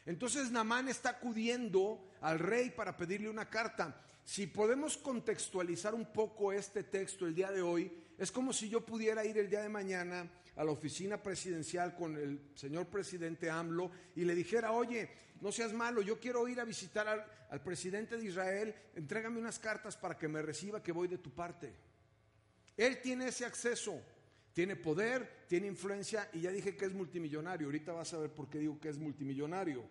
Entonces 0.06 0.52
Namán 0.52 0.88
está 0.88 1.10
acudiendo 1.10 2.10
al 2.22 2.40
rey 2.40 2.72
para 2.72 2.96
pedirle 2.98 3.30
una 3.30 3.50
carta. 3.50 4.02
Si 4.24 4.48
podemos 4.48 4.98
contextualizar 4.98 5.94
un 5.94 6.12
poco 6.12 6.52
este 6.52 6.84
texto 6.84 7.26
el 7.26 7.36
día 7.36 7.52
de 7.52 7.62
hoy, 7.62 7.92
es 8.18 8.32
como 8.32 8.52
si 8.52 8.70
yo 8.70 8.86
pudiera 8.86 9.24
ir 9.26 9.38
el 9.38 9.50
día 9.50 9.62
de 9.62 9.70
mañana 9.70 10.30
a 10.56 10.64
la 10.64 10.72
oficina 10.72 11.22
presidencial 11.22 11.96
con 11.96 12.18
el 12.18 12.52
señor 12.56 12.88
presidente 12.88 13.50
AMLO 13.50 13.92
y 14.16 14.26
le 14.26 14.34
dijera, 14.34 14.72
oye, 14.72 15.10
no 15.40 15.52
seas 15.52 15.72
malo, 15.72 16.02
yo 16.02 16.20
quiero 16.20 16.48
ir 16.48 16.60
a 16.60 16.66
visitar 16.66 17.08
al, 17.08 17.24
al 17.52 17.62
presidente 17.62 18.18
de 18.18 18.26
Israel, 18.26 18.74
entrégame 18.96 19.40
unas 19.40 19.60
cartas 19.60 19.96
para 19.96 20.18
que 20.18 20.28
me 20.28 20.42
reciba 20.42 20.82
que 20.82 20.92
voy 20.92 21.08
de 21.08 21.20
tu 21.20 21.30
parte. 21.30 21.76
Él 22.78 23.02
tiene 23.02 23.30
ese 23.30 23.44
acceso, 23.44 24.00
tiene 24.54 24.76
poder, 24.76 25.46
tiene 25.48 25.68
influencia 25.68 26.30
y 26.32 26.42
ya 26.42 26.52
dije 26.52 26.78
que 26.78 26.86
es 26.86 26.94
multimillonario. 26.94 27.68
Ahorita 27.68 27.92
vas 27.92 28.14
a 28.14 28.20
ver 28.20 28.32
por 28.32 28.50
qué 28.50 28.60
digo 28.60 28.80
que 28.80 28.90
es 28.90 28.98
multimillonario. 28.98 29.84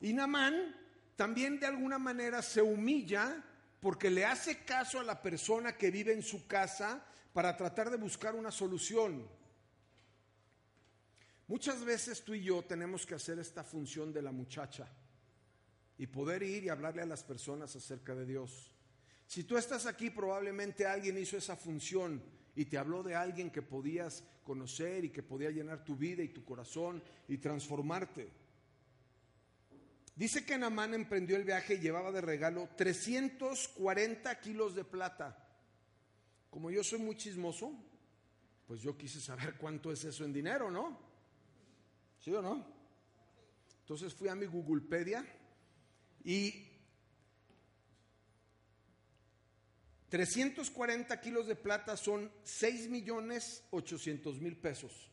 Y 0.00 0.12
Namán 0.12 0.74
también 1.16 1.58
de 1.58 1.66
alguna 1.66 1.98
manera 1.98 2.42
se 2.42 2.62
humilla 2.62 3.42
porque 3.80 4.10
le 4.10 4.24
hace 4.24 4.64
caso 4.64 5.00
a 5.00 5.04
la 5.04 5.20
persona 5.20 5.76
que 5.76 5.90
vive 5.90 6.12
en 6.12 6.22
su 6.22 6.46
casa 6.46 7.04
para 7.32 7.56
tratar 7.56 7.90
de 7.90 7.96
buscar 7.96 8.34
una 8.34 8.50
solución. 8.50 9.28
Muchas 11.48 11.84
veces 11.84 12.22
tú 12.24 12.34
y 12.34 12.42
yo 12.42 12.62
tenemos 12.62 13.06
que 13.06 13.14
hacer 13.14 13.38
esta 13.38 13.62
función 13.62 14.12
de 14.12 14.22
la 14.22 14.32
muchacha 14.32 14.88
y 15.98 16.06
poder 16.06 16.42
ir 16.42 16.64
y 16.64 16.68
hablarle 16.68 17.02
a 17.02 17.06
las 17.06 17.22
personas 17.22 17.74
acerca 17.76 18.14
de 18.14 18.26
Dios. 18.26 18.75
Si 19.26 19.44
tú 19.44 19.56
estás 19.56 19.86
aquí, 19.86 20.10
probablemente 20.10 20.86
alguien 20.86 21.18
hizo 21.18 21.36
esa 21.36 21.56
función 21.56 22.22
y 22.54 22.66
te 22.66 22.78
habló 22.78 23.02
de 23.02 23.14
alguien 23.14 23.50
que 23.50 23.62
podías 23.62 24.24
conocer 24.44 25.04
y 25.04 25.10
que 25.10 25.22
podía 25.22 25.50
llenar 25.50 25.84
tu 25.84 25.96
vida 25.96 26.22
y 26.22 26.28
tu 26.28 26.44
corazón 26.44 27.02
y 27.28 27.38
transformarte. 27.38 28.30
Dice 30.14 30.46
que 30.46 30.56
Namán 30.56 30.94
emprendió 30.94 31.36
el 31.36 31.44
viaje 31.44 31.74
y 31.74 31.80
llevaba 31.80 32.10
de 32.10 32.22
regalo 32.22 32.70
340 32.76 34.40
kilos 34.40 34.74
de 34.74 34.84
plata. 34.84 35.46
Como 36.48 36.70
yo 36.70 36.82
soy 36.82 37.00
muy 37.00 37.16
chismoso, 37.16 37.72
pues 38.66 38.80
yo 38.80 38.96
quise 38.96 39.20
saber 39.20 39.56
cuánto 39.60 39.92
es 39.92 40.04
eso 40.04 40.24
en 40.24 40.32
dinero, 40.32 40.70
¿no? 40.70 40.98
¿Sí 42.18 42.32
o 42.32 42.40
no? 42.40 42.64
Entonces 43.80 44.14
fui 44.14 44.28
a 44.28 44.34
mi 44.34 44.46
Googlepedia 44.46 45.24
y 46.24 46.65
340 50.08 51.20
kilos 51.20 51.46
de 51.46 51.56
plata 51.56 51.96
son 51.96 52.30
6 52.44 52.88
millones 52.88 53.64
800 53.70 54.40
mil 54.40 54.56
pesos. 54.56 55.10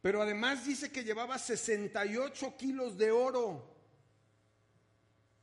Pero 0.00 0.22
además 0.22 0.64
dice 0.64 0.90
que 0.90 1.04
llevaba 1.04 1.38
68 1.38 2.56
kilos 2.56 2.96
de 2.96 3.10
oro. 3.10 3.76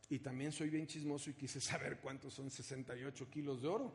Y 0.10 0.20
también 0.20 0.52
soy 0.52 0.70
bien 0.70 0.88
chismoso 0.88 1.30
y 1.30 1.34
quise 1.34 1.60
saber 1.60 2.00
cuántos 2.00 2.34
son 2.34 2.50
68 2.50 3.30
kilos 3.30 3.62
de 3.62 3.68
oro. 3.68 3.94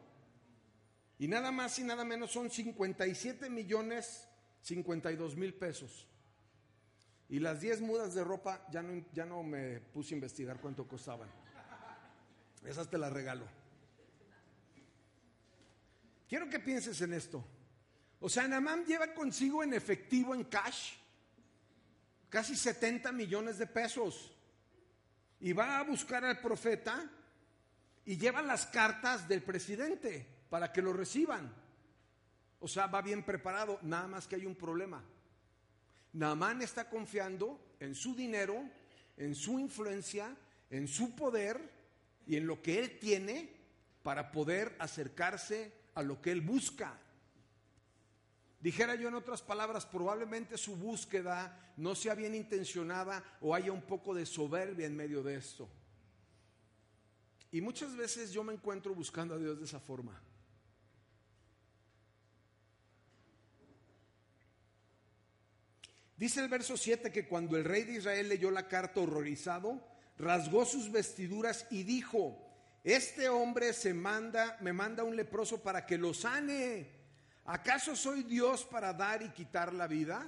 Y 1.18 1.28
nada 1.28 1.50
más 1.50 1.78
y 1.78 1.84
nada 1.84 2.04
menos 2.04 2.30
son 2.30 2.50
57 2.50 3.50
millones 3.50 4.28
52 4.62 5.36
mil 5.36 5.54
pesos. 5.54 6.06
Y 7.28 7.38
las 7.38 7.60
10 7.60 7.80
mudas 7.82 8.14
de 8.14 8.24
ropa 8.24 8.66
ya 8.70 8.82
no, 8.82 9.04
ya 9.12 9.24
no 9.24 9.42
me 9.42 9.80
puse 9.80 10.14
a 10.14 10.16
investigar 10.16 10.60
cuánto 10.60 10.86
costaban. 10.86 11.28
Esas 12.64 12.88
te 12.88 12.98
las 12.98 13.12
regalo. 13.12 13.46
Quiero 16.28 16.48
que 16.48 16.60
pienses 16.60 17.00
en 17.00 17.12
esto. 17.12 17.44
O 18.20 18.28
sea, 18.28 18.46
Namán 18.46 18.84
lleva 18.84 19.14
consigo 19.14 19.64
en 19.64 19.74
efectivo, 19.74 20.34
en 20.34 20.44
cash, 20.44 20.92
casi 22.28 22.54
70 22.54 23.10
millones 23.12 23.58
de 23.58 23.66
pesos. 23.66 24.32
Y 25.40 25.52
va 25.52 25.78
a 25.78 25.84
buscar 25.84 26.24
al 26.24 26.40
profeta 26.40 27.10
y 28.04 28.16
lleva 28.18 28.42
las 28.42 28.66
cartas 28.66 29.26
del 29.26 29.42
presidente 29.42 30.26
para 30.50 30.70
que 30.72 30.82
lo 30.82 30.92
reciban. 30.92 31.52
O 32.60 32.68
sea, 32.68 32.86
va 32.86 33.00
bien 33.00 33.24
preparado, 33.24 33.78
nada 33.82 34.06
más 34.06 34.28
que 34.28 34.36
hay 34.36 34.44
un 34.44 34.54
problema. 34.54 35.02
Namán 36.12 36.60
está 36.60 36.90
confiando 36.90 37.74
en 37.80 37.94
su 37.94 38.14
dinero, 38.14 38.62
en 39.16 39.34
su 39.34 39.58
influencia, 39.58 40.36
en 40.68 40.86
su 40.86 41.16
poder 41.16 41.79
y 42.26 42.36
en 42.36 42.46
lo 42.46 42.62
que 42.62 42.78
él 42.78 42.98
tiene 42.98 43.60
para 44.02 44.32
poder 44.32 44.76
acercarse 44.78 45.72
a 45.94 46.02
lo 46.02 46.20
que 46.20 46.32
él 46.32 46.40
busca. 46.40 46.98
Dijera 48.60 48.94
yo 48.94 49.08
en 49.08 49.14
otras 49.14 49.40
palabras, 49.40 49.86
probablemente 49.86 50.58
su 50.58 50.76
búsqueda 50.76 51.72
no 51.76 51.94
sea 51.94 52.14
bien 52.14 52.34
intencionada 52.34 53.24
o 53.40 53.54
haya 53.54 53.72
un 53.72 53.82
poco 53.82 54.14
de 54.14 54.26
soberbia 54.26 54.86
en 54.86 54.96
medio 54.96 55.22
de 55.22 55.36
esto. 55.36 55.68
Y 57.52 57.60
muchas 57.60 57.96
veces 57.96 58.32
yo 58.32 58.44
me 58.44 58.52
encuentro 58.52 58.94
buscando 58.94 59.34
a 59.34 59.38
Dios 59.38 59.58
de 59.58 59.64
esa 59.64 59.80
forma. 59.80 60.20
Dice 66.16 66.40
el 66.40 66.50
verso 66.50 66.76
7 66.76 67.10
que 67.10 67.26
cuando 67.26 67.56
el 67.56 67.64
rey 67.64 67.84
de 67.84 67.94
Israel 67.94 68.28
leyó 68.28 68.50
la 68.50 68.68
carta 68.68 69.00
horrorizado, 69.00 69.82
rasgó 70.20 70.64
sus 70.64 70.90
vestiduras 70.92 71.66
y 71.70 71.82
dijo, 71.82 72.38
este 72.84 73.28
hombre 73.28 73.72
se 73.72 73.92
manda, 73.94 74.56
me 74.60 74.72
manda 74.72 75.02
un 75.02 75.16
leproso 75.16 75.62
para 75.62 75.84
que 75.84 75.98
lo 75.98 76.14
sane. 76.14 76.88
¿Acaso 77.46 77.96
soy 77.96 78.22
Dios 78.22 78.64
para 78.64 78.92
dar 78.92 79.22
y 79.22 79.30
quitar 79.30 79.72
la 79.72 79.86
vida? 79.86 80.26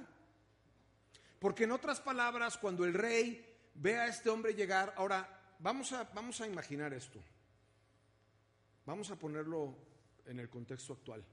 Porque 1.38 1.64
en 1.64 1.72
otras 1.72 2.00
palabras, 2.00 2.56
cuando 2.56 2.84
el 2.84 2.94
rey 2.94 3.44
ve 3.74 3.98
a 3.98 4.06
este 4.06 4.30
hombre 4.30 4.54
llegar, 4.54 4.94
ahora 4.96 5.28
vamos 5.58 5.92
a, 5.92 6.04
vamos 6.04 6.40
a 6.40 6.46
imaginar 6.46 6.92
esto. 6.92 7.22
Vamos 8.84 9.10
a 9.10 9.16
ponerlo 9.16 9.76
en 10.26 10.40
el 10.40 10.48
contexto 10.48 10.94
actual. 10.94 11.24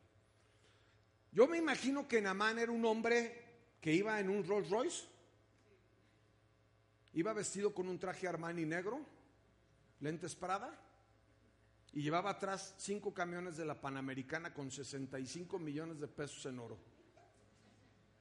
Yo 1.32 1.48
me 1.48 1.58
imagino 1.58 2.08
que 2.08 2.22
Namán 2.22 2.60
era 2.60 2.72
un 2.72 2.86
hombre 2.86 3.50
que 3.82 3.94
iba 3.94 4.20
en 4.20 4.30
un 4.30 4.46
Rolls 4.46 4.70
Royce 4.70 5.08
Iba 7.14 7.34
vestido 7.34 7.74
con 7.74 7.88
un 7.88 8.00
traje 8.00 8.28
Armani 8.28 8.66
negro, 8.66 9.06
lentes 10.00 10.36
Prada, 10.36 10.78
y 11.92 12.02
llevaba 12.02 12.32
atrás 12.32 12.76
cinco 12.78 13.14
camiones 13.14 13.58
de 13.58 13.66
la 13.66 13.80
Panamericana 13.82 14.54
con 14.54 14.70
65 14.70 15.58
millones 15.58 16.00
de 16.00 16.08
pesos 16.08 16.46
en 16.46 16.60
oro. 16.60 16.78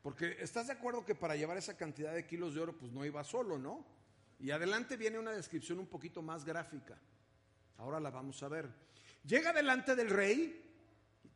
Porque 0.03 0.37
estás 0.41 0.69
de 0.69 0.73
acuerdo 0.73 1.05
que 1.05 1.15
para 1.15 1.37
llevar 1.37 1.59
esa 1.59 1.77
cantidad 1.77 2.15
de 2.15 2.27
kilos 2.27 2.55
de 2.55 2.61
oro, 2.61 2.79
pues 2.79 2.93
no 2.93 3.05
iba 3.05 3.23
solo, 3.25 3.59
¿no? 3.59 3.85
Y 4.39 4.53
adelante 4.53 4.97
viene 4.97 5.19
una 5.19 5.33
descripción 5.33 5.79
un 5.81 5.87
poquito 5.87 6.23
más 6.23 6.45
gráfica. 6.45 6.99
Ahora 7.77 8.01
la 8.01 8.11
vamos 8.11 8.43
a 8.43 8.49
ver. 8.49 8.69
Llega 9.25 9.53
delante 9.53 9.95
del 9.97 10.09
rey, 10.09 10.68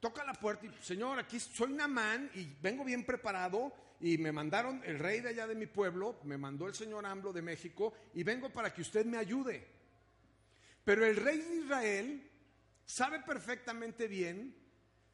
toca 0.02 0.24
la 0.24 0.34
puerta 0.34 0.66
y, 0.66 0.82
Señor, 0.82 1.20
aquí 1.20 1.38
soy 1.38 1.72
Namán 1.74 2.28
y 2.34 2.44
vengo 2.60 2.84
bien 2.84 3.06
preparado 3.06 3.72
y 4.00 4.18
me 4.18 4.32
mandaron 4.32 4.82
el 4.84 4.98
rey 4.98 5.20
de 5.20 5.28
allá 5.28 5.46
de 5.46 5.54
mi 5.54 5.66
pueblo, 5.66 6.18
me 6.24 6.36
mandó 6.36 6.66
el 6.66 6.74
señor 6.74 7.06
AMLO 7.06 7.32
de 7.32 7.40
México 7.40 7.94
y 8.12 8.24
vengo 8.24 8.50
para 8.50 8.74
que 8.74 8.82
usted 8.82 9.06
me 9.06 9.16
ayude. 9.16 9.64
Pero 10.82 11.06
el 11.06 11.14
rey 11.14 11.38
de 11.38 11.54
Israel 11.54 12.30
sabe 12.84 13.20
perfectamente 13.20 14.08
bien 14.08 14.56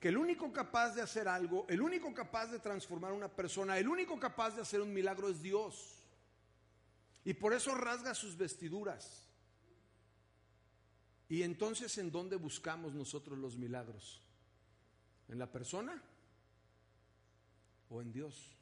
que 0.01 0.09
el 0.09 0.17
único 0.17 0.51
capaz 0.55 0.95
de 0.95 1.03
hacer 1.03 1.29
algo, 1.29 1.67
el 1.69 1.83
único 1.83 2.15
capaz 2.15 2.47
de 2.47 2.59
transformar 2.59 3.13
una 3.13 3.29
persona, 3.29 3.77
el 3.77 3.89
único 3.89 4.19
capaz 4.19 4.57
de 4.57 4.63
hacer 4.63 4.81
un 4.81 4.95
milagro 4.95 5.29
es 5.29 5.43
Dios. 5.43 6.03
Y 7.27 7.35
por 7.35 7.53
eso 7.53 7.75
rasga 7.75 8.15
sus 8.15 8.39
vestiduras. 8.39 9.29
Y 11.29 11.43
entonces, 11.43 11.99
¿en 11.99 12.11
dónde 12.11 12.37
buscamos 12.37 12.95
nosotros 12.95 13.39
los 13.39 13.55
milagros? 13.55 14.23
¿En 15.29 15.39
la 15.39 15.51
persona 15.51 16.03
o 17.91 18.01
en 18.01 18.13
Dios? 18.13 18.59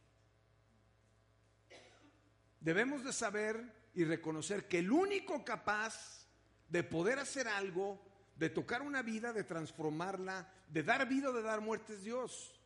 debemos 2.66 3.04
de 3.04 3.12
saber 3.12 3.62
y 3.94 4.02
reconocer 4.02 4.66
que 4.66 4.80
el 4.80 4.90
único 4.90 5.44
capaz 5.44 6.26
de 6.68 6.82
poder 6.82 7.20
hacer 7.20 7.46
algo, 7.46 8.02
de 8.37 8.50
tocar 8.50 8.82
una 8.82 9.02
vida, 9.02 9.32
de 9.32 9.44
transformarla, 9.44 10.52
de 10.68 10.82
dar 10.82 11.08
vida 11.08 11.30
o 11.30 11.32
de 11.32 11.42
dar 11.42 11.61
muerte 11.61 11.94
es 11.94 12.02
Dios. 12.02 12.61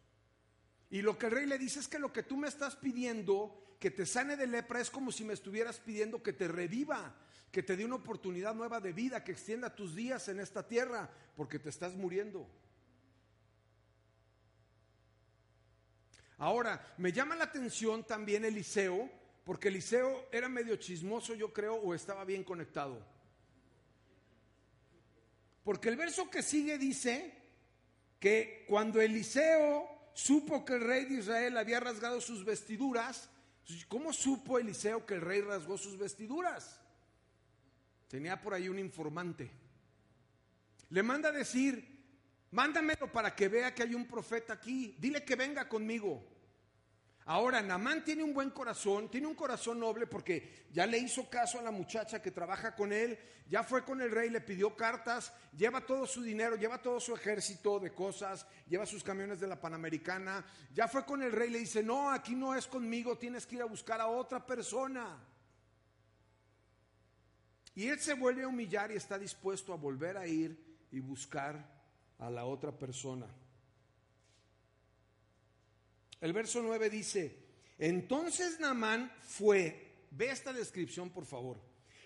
Y 0.89 1.03
lo 1.03 1.19
que 1.19 1.27
el 1.27 1.33
rey 1.33 1.45
le 1.45 1.59
dice 1.59 1.81
es 1.81 1.87
que 1.87 1.99
lo 1.99 2.15
que 2.15 2.23
tú 2.23 2.39
me 2.39 2.49
estás 2.49 2.77
pidiendo, 2.77 3.77
que 3.79 3.91
te 3.91 4.07
sane 4.07 4.39
de 4.39 4.47
lepra, 4.47 4.81
es 4.81 4.91
como 4.91 5.13
si 5.13 5.23
me 5.23 5.35
estuvieras 5.35 5.79
pidiendo 5.81 6.23
que 6.23 6.33
te 6.33 6.49
reviva, 6.49 7.15
que 7.53 7.63
te 7.63 7.77
dé 7.77 7.85
una 7.85 7.97
oportunidad 7.97 8.55
nueva 8.55 8.81
de 8.81 8.95
vida, 8.95 9.23
que 9.23 9.33
extienda 9.33 9.77
tus 9.77 9.95
días 9.95 10.29
en 10.29 10.41
esta 10.41 10.67
tierra, 10.67 11.11
porque 11.37 11.59
te 11.59 11.69
estás 11.69 11.95
muriendo. 11.95 12.49
Ahora, 16.41 16.95
me 16.99 17.13
llama 17.13 17.37
la 17.37 17.45
atención 17.45 18.03
también 18.05 18.45
Eliseo, 18.45 19.09
porque 19.45 19.69
Eliseo 19.69 20.27
era 20.33 20.49
medio 20.49 20.75
chismoso, 20.77 21.35
yo 21.35 21.53
creo, 21.53 21.77
o 21.77 21.95
estaba 21.95 22.25
bien 22.25 22.43
conectado. 22.43 23.01
Porque 25.63 25.89
el 25.89 25.97
verso 25.97 26.29
que 26.29 26.43
sigue 26.43 26.77
dice 26.79 27.33
que 28.19 28.65
cuando 28.69 29.01
Eliseo 29.01 29.89
supo 30.15 30.65
que 30.65 30.75
el 30.75 30.81
rey 30.81 31.05
de 31.05 31.15
Israel 31.15 31.57
había 31.57 31.79
rasgado 31.79 32.21
sus 32.21 32.45
vestiduras, 32.45 33.31
¿Cómo 33.89 34.13
supo 34.13 34.59
Eliseo 34.59 35.07
que 35.07 35.15
el 35.15 35.21
rey 35.21 35.41
rasgó 35.41 35.79
sus 35.79 35.97
vestiduras? 35.99 36.81
Tenía 38.09 38.41
por 38.41 38.55
ahí 38.55 38.69
un 38.69 38.79
informante. 38.79 39.51
Le 40.91 41.03
manda 41.03 41.29
a 41.29 41.33
decir, 41.33 41.90
mándamelo 42.51 43.11
para 43.11 43.35
que 43.35 43.49
vea 43.49 43.75
que 43.75 43.83
hay 43.83 43.95
un 43.95 44.07
profeta 44.07 44.55
aquí. 44.55 44.97
Dile 44.99 45.25
que 45.25 45.37
venga 45.37 45.69
conmigo. 45.69 46.25
Ahora, 47.27 47.63
Namán 47.63 48.03
tiene 48.03 48.25
un 48.25 48.35
buen 48.35 48.51
corazón, 48.51 49.09
tiene 49.09 49.29
un 49.29 49.37
corazón 49.37 49.79
noble 49.79 50.07
porque 50.09 50.67
ya 50.73 50.85
le 50.85 50.99
hizo 50.99 51.31
caso 51.31 51.61
a 51.61 51.63
la 51.63 51.71
muchacha 51.71 52.21
que 52.21 52.33
trabaja 52.33 52.75
con 52.75 52.93
él, 52.93 53.17
ya 53.49 53.63
fue 53.63 53.85
con 53.85 54.01
el 54.01 54.11
rey, 54.11 54.31
le 54.31 54.41
pidió 54.41 54.75
cartas, 54.75 55.33
lleva 55.57 55.87
todo 55.87 56.07
su 56.07 56.23
dinero, 56.23 56.57
lleva 56.57 56.83
todo 56.83 56.99
su 56.99 57.15
ejército 57.15 57.79
de 57.79 57.93
cosas, 57.93 58.47
lleva 58.67 58.85
sus 58.85 59.05
camiones 59.05 59.39
de 59.39 59.47
la 59.47 59.61
Panamericana, 59.61 60.45
ya 60.75 60.89
fue 60.89 61.05
con 61.05 61.23
el 61.23 61.31
rey, 61.31 61.51
le 61.51 61.61
dice, 61.61 61.85
no, 61.85 62.11
aquí 62.11 62.35
no 62.35 62.55
es 62.55 62.67
conmigo, 62.67 63.17
tienes 63.17 63.47
que 63.47 63.57
ir 63.57 63.63
a 63.63 63.67
buscar 63.67 64.01
a 64.01 64.09
otra 64.09 64.45
persona. 64.45 65.17
Y 67.77 67.87
él 67.87 68.01
se 68.01 68.15
vuelve 68.15 68.43
a 68.43 68.49
humillar 68.49 68.91
y 68.91 68.97
está 68.97 69.19
dispuesto 69.19 69.73
a 69.73 69.77
volver 69.77 70.17
a 70.17 70.27
ir 70.27 70.59
y 70.91 70.99
buscar 70.99 71.80
a 72.21 72.31
la 72.31 72.45
otra 72.45 72.71
persona. 72.71 73.27
El 76.21 76.33
verso 76.33 76.63
9 76.63 76.91
dice, 76.91 77.37
entonces 77.79 78.61
Namán 78.61 79.11
fue, 79.23 80.07
ve 80.11 80.31
esta 80.31 80.53
descripción 80.53 81.11
por 81.11 81.25
favor, 81.25 81.59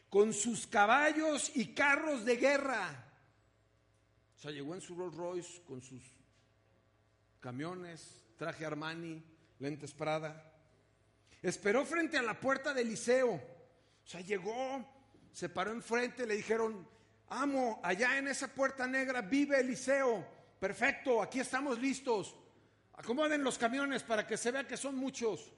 con 0.08 0.32
sus 0.32 0.66
caballos 0.66 1.50
y 1.56 1.74
carros 1.74 2.24
de 2.24 2.36
guerra. 2.36 3.12
O 4.36 4.40
sea, 4.40 4.52
llegó 4.52 4.74
en 4.74 4.80
su 4.80 4.94
Rolls 4.94 5.16
Royce 5.16 5.62
con 5.64 5.82
sus 5.82 6.02
camiones, 7.40 8.24
traje 8.36 8.64
Armani, 8.64 9.22
lentes 9.58 9.92
Prada. 9.92 10.52
Esperó 11.42 11.84
frente 11.84 12.16
a 12.16 12.22
la 12.22 12.38
puerta 12.38 12.72
de 12.72 12.82
Eliseo. 12.82 13.34
O 13.34 14.06
sea, 14.06 14.20
llegó, 14.20 14.86
se 15.32 15.48
paró 15.48 15.72
enfrente, 15.72 16.26
le 16.26 16.36
dijeron, 16.36 16.86
amo, 17.28 17.80
allá 17.82 18.18
en 18.18 18.28
esa 18.28 18.48
puerta 18.48 18.86
negra 18.86 19.22
vive 19.22 19.60
Eliseo. 19.60 20.26
Perfecto, 20.58 21.22
aquí 21.22 21.40
estamos 21.40 21.78
listos. 21.78 22.36
Acomoden 22.94 23.42
los 23.42 23.58
camiones 23.58 24.02
para 24.02 24.26
que 24.26 24.36
se 24.36 24.50
vea 24.50 24.66
que 24.66 24.76
son 24.76 24.96
muchos. 24.96 25.52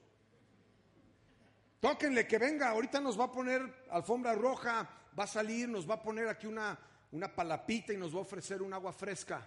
Tóquenle 1.81 2.27
que 2.27 2.39
venga, 2.39 2.71
ahorita 2.71 3.01
nos 3.01 3.19
va 3.19 3.25
a 3.25 3.33
poner 3.33 3.87
alfombra 3.91 4.35
roja, 4.35 4.89
va 5.19 5.25
a 5.25 5.29
salir, 5.29 5.69
nos 5.69 5.89
va 5.89 5.95
a 5.95 6.03
poner 6.03 6.29
aquí 6.29 6.47
una, 6.47 6.79
una 7.13 7.35
palapita 7.35 7.93
y 7.93 7.97
nos 7.97 8.15
va 8.15 8.19
a 8.19 8.23
ofrecer 8.23 8.63
un 8.63 8.73
agua 8.73 8.93
fresca. 8.93 9.47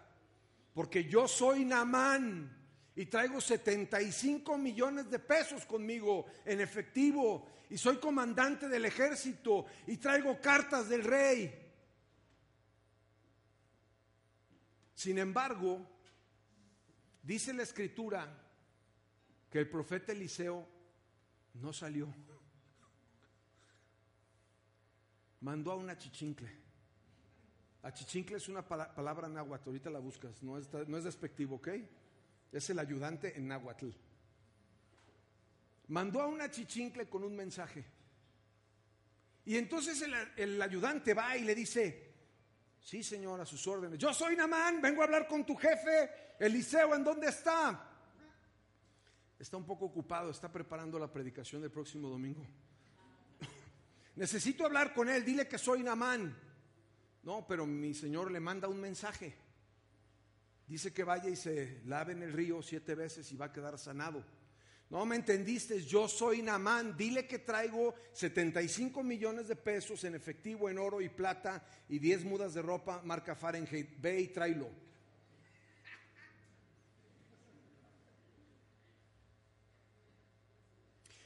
Porque 0.73 1.05
yo 1.05 1.27
soy 1.27 1.65
Namán 1.65 2.55
y 2.95 3.05
traigo 3.07 3.41
75 3.41 4.57
millones 4.57 5.09
de 5.09 5.19
pesos 5.19 5.65
conmigo 5.65 6.25
en 6.45 6.61
efectivo 6.61 7.47
y 7.69 7.77
soy 7.77 7.97
comandante 7.97 8.67
del 8.67 8.85
ejército 8.85 9.65
y 9.87 9.97
traigo 9.97 10.39
cartas 10.39 10.89
del 10.89 11.03
rey. 11.03 11.68
Sin 14.99 15.17
embargo, 15.17 15.87
Dice 17.29 17.53
la 17.53 17.63
escritura 17.63 18.27
que 19.51 19.59
el 19.59 19.69
profeta 19.69 20.11
Eliseo 20.11 20.67
no 21.55 21.73
salió. 21.73 22.11
Mandó 25.41 25.71
a 25.71 25.75
una 25.75 25.97
chichincle. 25.97 26.49
Achichincle 27.83 28.37
es 28.37 28.49
una 28.49 28.67
palabra 28.67 29.29
náhuatl, 29.29 29.69
ahorita 29.69 29.89
la 29.89 29.99
buscas, 29.99 30.43
no 30.43 30.57
es, 30.57 30.67
no 30.87 30.97
es 30.97 31.03
despectivo, 31.03 31.57
¿ok? 31.57 31.69
Es 32.51 32.69
el 32.69 32.79
ayudante 32.79 33.37
en 33.37 33.47
náhuatl. 33.47 33.89
Mandó 35.87 36.21
a 36.21 36.27
una 36.27 36.51
chichincle 36.51 37.07
con 37.07 37.23
un 37.23 37.35
mensaje. 37.35 37.85
Y 39.45 39.55
entonces 39.55 40.03
el 40.35 40.61
ayudante 40.61 41.13
va 41.13 41.37
y 41.37 41.43
le 41.43 41.55
dice, 41.55 42.08
Sí, 42.81 43.03
Señor, 43.03 43.39
a 43.41 43.45
sus 43.45 43.65
órdenes. 43.67 43.99
Yo 43.99 44.13
soy 44.13 44.35
Namán, 44.35 44.81
vengo 44.81 45.01
a 45.01 45.05
hablar 45.05 45.27
con 45.27 45.45
tu 45.45 45.55
jefe. 45.55 46.09
Eliseo, 46.39 46.95
¿en 46.95 47.03
dónde 47.03 47.27
está? 47.27 47.87
Está 49.37 49.57
un 49.57 49.65
poco 49.65 49.85
ocupado, 49.85 50.31
está 50.31 50.51
preparando 50.51 50.99
la 50.99 51.11
predicación 51.11 51.61
del 51.61 51.71
próximo 51.71 52.09
domingo. 52.09 52.45
Necesito 54.15 54.65
hablar 54.65 54.93
con 54.93 55.09
él, 55.09 55.23
dile 55.23 55.47
que 55.47 55.57
soy 55.57 55.83
Namán. 55.83 56.35
No, 57.23 57.45
pero 57.47 57.65
mi 57.65 57.93
Señor 57.93 58.31
le 58.31 58.39
manda 58.39 58.67
un 58.67 58.79
mensaje. 58.79 59.35
Dice 60.67 60.93
que 60.93 61.03
vaya 61.03 61.29
y 61.29 61.35
se 61.35 61.81
lave 61.85 62.13
en 62.13 62.23
el 62.23 62.33
río 62.33 62.61
siete 62.61 62.95
veces 62.95 63.31
y 63.31 63.37
va 63.37 63.45
a 63.45 63.51
quedar 63.51 63.77
sanado. 63.77 64.23
No 64.89 65.05
me 65.05 65.15
entendiste, 65.15 65.83
yo 65.83 66.07
soy 66.07 66.41
Namán, 66.41 66.97
dile 66.97 67.27
que 67.27 67.37
traigo 67.37 67.93
75 68.13 69.03
millones 69.03 69.47
de 69.47 69.55
pesos 69.55 70.03
en 70.03 70.15
efectivo, 70.15 70.67
en 70.67 70.79
oro 70.79 70.99
y 70.99 71.09
plata 71.09 71.63
y 71.87 71.99
10 71.99 72.25
mudas 72.25 72.55
de 72.55 72.63
ropa 72.63 72.99
marca 73.03 73.35
Fahrenheit, 73.35 74.01
ve 74.01 74.21
y 74.21 74.27
tráelo. 74.29 74.67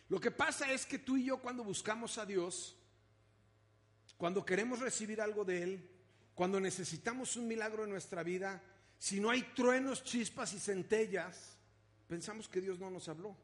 Lo 0.10 0.20
que 0.20 0.30
pasa 0.30 0.70
es 0.72 0.86
que 0.86 1.00
tú 1.00 1.16
y 1.16 1.24
yo 1.24 1.38
cuando 1.38 1.64
buscamos 1.64 2.18
a 2.18 2.26
Dios, 2.26 2.76
cuando 4.18 4.46
queremos 4.46 4.80
recibir 4.80 5.22
algo 5.22 5.46
de 5.46 5.64
Él, 5.64 5.90
cuando 6.36 6.60
necesitamos 6.60 7.38
un 7.38 7.48
milagro 7.48 7.86
en 7.86 7.92
nuestra 7.92 8.24
vida, 8.24 8.62
si 9.00 9.22
no 9.22 9.30
hay 9.30 9.42
truenos, 9.56 10.04
chispas 10.04 10.54
y 10.54 10.60
centellas, 10.60 11.58
pensamos 12.10 12.50
que 12.50 12.60
Dios 12.60 12.78
no 12.78 12.92
nos 12.92 13.08
habló. 13.08 13.38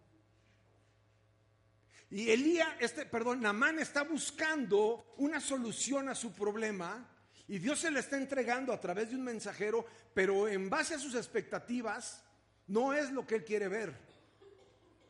Y 2.11 2.31
Elías, 2.31 2.69
este, 2.79 3.05
perdón, 3.05 3.41
Namán 3.41 3.79
está 3.79 4.03
buscando 4.03 5.13
una 5.17 5.39
solución 5.39 6.09
a 6.09 6.15
su 6.15 6.33
problema 6.33 7.07
y 7.47 7.59
Dios 7.59 7.79
se 7.79 7.91
le 7.91 7.99
está 7.99 8.17
entregando 8.17 8.73
a 8.73 8.79
través 8.79 9.09
de 9.09 9.15
un 9.15 9.23
mensajero, 9.23 9.85
pero 10.13 10.47
en 10.47 10.69
base 10.69 10.95
a 10.95 10.99
sus 10.99 11.15
expectativas 11.15 12.23
no 12.67 12.93
es 12.93 13.11
lo 13.11 13.25
que 13.25 13.35
él 13.35 13.45
quiere 13.45 13.67
ver. 13.67 13.95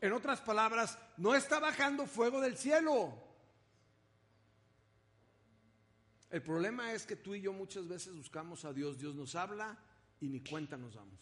En 0.00 0.12
otras 0.12 0.40
palabras, 0.40 0.98
no 1.16 1.34
está 1.34 1.58
bajando 1.58 2.06
fuego 2.06 2.40
del 2.40 2.56
cielo. 2.56 3.14
El 6.30 6.42
problema 6.42 6.92
es 6.92 7.04
que 7.04 7.16
tú 7.16 7.34
y 7.34 7.40
yo 7.40 7.52
muchas 7.52 7.88
veces 7.88 8.14
buscamos 8.14 8.64
a 8.64 8.72
Dios, 8.72 8.98
Dios 8.98 9.14
nos 9.14 9.34
habla 9.34 9.76
y 10.20 10.28
ni 10.28 10.40
cuenta 10.40 10.76
nos 10.76 10.94
damos. 10.94 11.18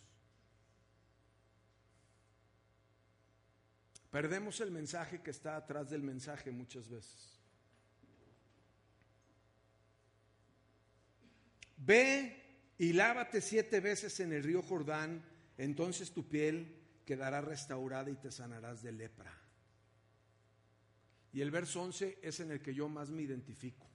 Perdemos 4.10 4.60
el 4.60 4.70
mensaje 4.70 5.20
que 5.20 5.30
está 5.30 5.56
atrás 5.56 5.90
del 5.90 6.02
mensaje 6.02 6.50
muchas 6.50 6.88
veces. 6.88 7.38
Ve 11.76 12.74
y 12.78 12.92
lávate 12.92 13.40
siete 13.40 13.80
veces 13.80 14.18
en 14.20 14.32
el 14.32 14.42
río 14.42 14.62
Jordán, 14.62 15.24
entonces 15.56 16.12
tu 16.12 16.28
piel 16.28 16.76
quedará 17.04 17.40
restaurada 17.40 18.10
y 18.10 18.16
te 18.16 18.30
sanarás 18.30 18.82
de 18.82 18.92
lepra. 18.92 19.32
Y 21.32 21.40
el 21.40 21.50
verso 21.50 21.82
11 21.82 22.18
es 22.22 22.40
en 22.40 22.50
el 22.50 22.60
que 22.60 22.74
yo 22.74 22.88
más 22.88 23.10
me 23.10 23.22
identifico. 23.22 23.86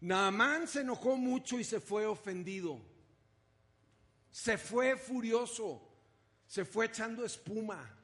Naamán 0.00 0.68
se 0.68 0.80
enojó 0.80 1.16
mucho 1.16 1.58
y 1.58 1.64
se 1.64 1.80
fue 1.80 2.06
ofendido. 2.06 2.80
Se 4.30 4.58
fue 4.58 4.96
furioso. 4.96 5.88
Se 6.46 6.64
fue 6.64 6.86
echando 6.86 7.24
espuma. 7.24 8.03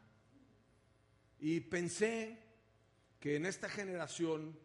Y 1.40 1.60
pensé 1.60 2.38
que 3.18 3.36
en 3.36 3.46
esta 3.46 3.68
generación 3.68 4.56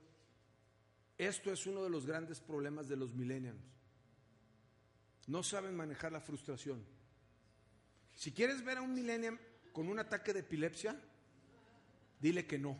esto 1.17 1.51
es 1.51 1.65
uno 1.65 1.83
de 1.83 1.89
los 1.89 2.05
grandes 2.05 2.41
problemas 2.41 2.89
de 2.89 2.97
los 2.97 3.13
millennials. 3.13 3.61
No 5.27 5.41
saben 5.41 5.75
manejar 5.75 6.11
la 6.11 6.19
frustración. 6.19 6.85
Si 8.13 8.31
quieres 8.33 8.63
ver 8.63 8.77
a 8.77 8.81
un 8.81 8.93
millennial 8.93 9.39
con 9.71 9.87
un 9.87 9.99
ataque 9.99 10.33
de 10.33 10.41
epilepsia, 10.41 10.99
dile 12.19 12.45
que 12.45 12.59
no. 12.59 12.77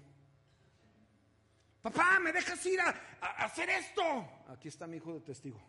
Papá, 1.82 2.20
¿me 2.20 2.34
dejas 2.34 2.66
ir 2.66 2.82
a, 2.82 2.90
hacer 3.46 3.70
esto? 3.70 4.04
Aquí 4.50 4.68
está 4.68 4.88
mi 4.88 4.98
hijo 4.98 5.14
de 5.14 5.22
testigo. 5.22 5.62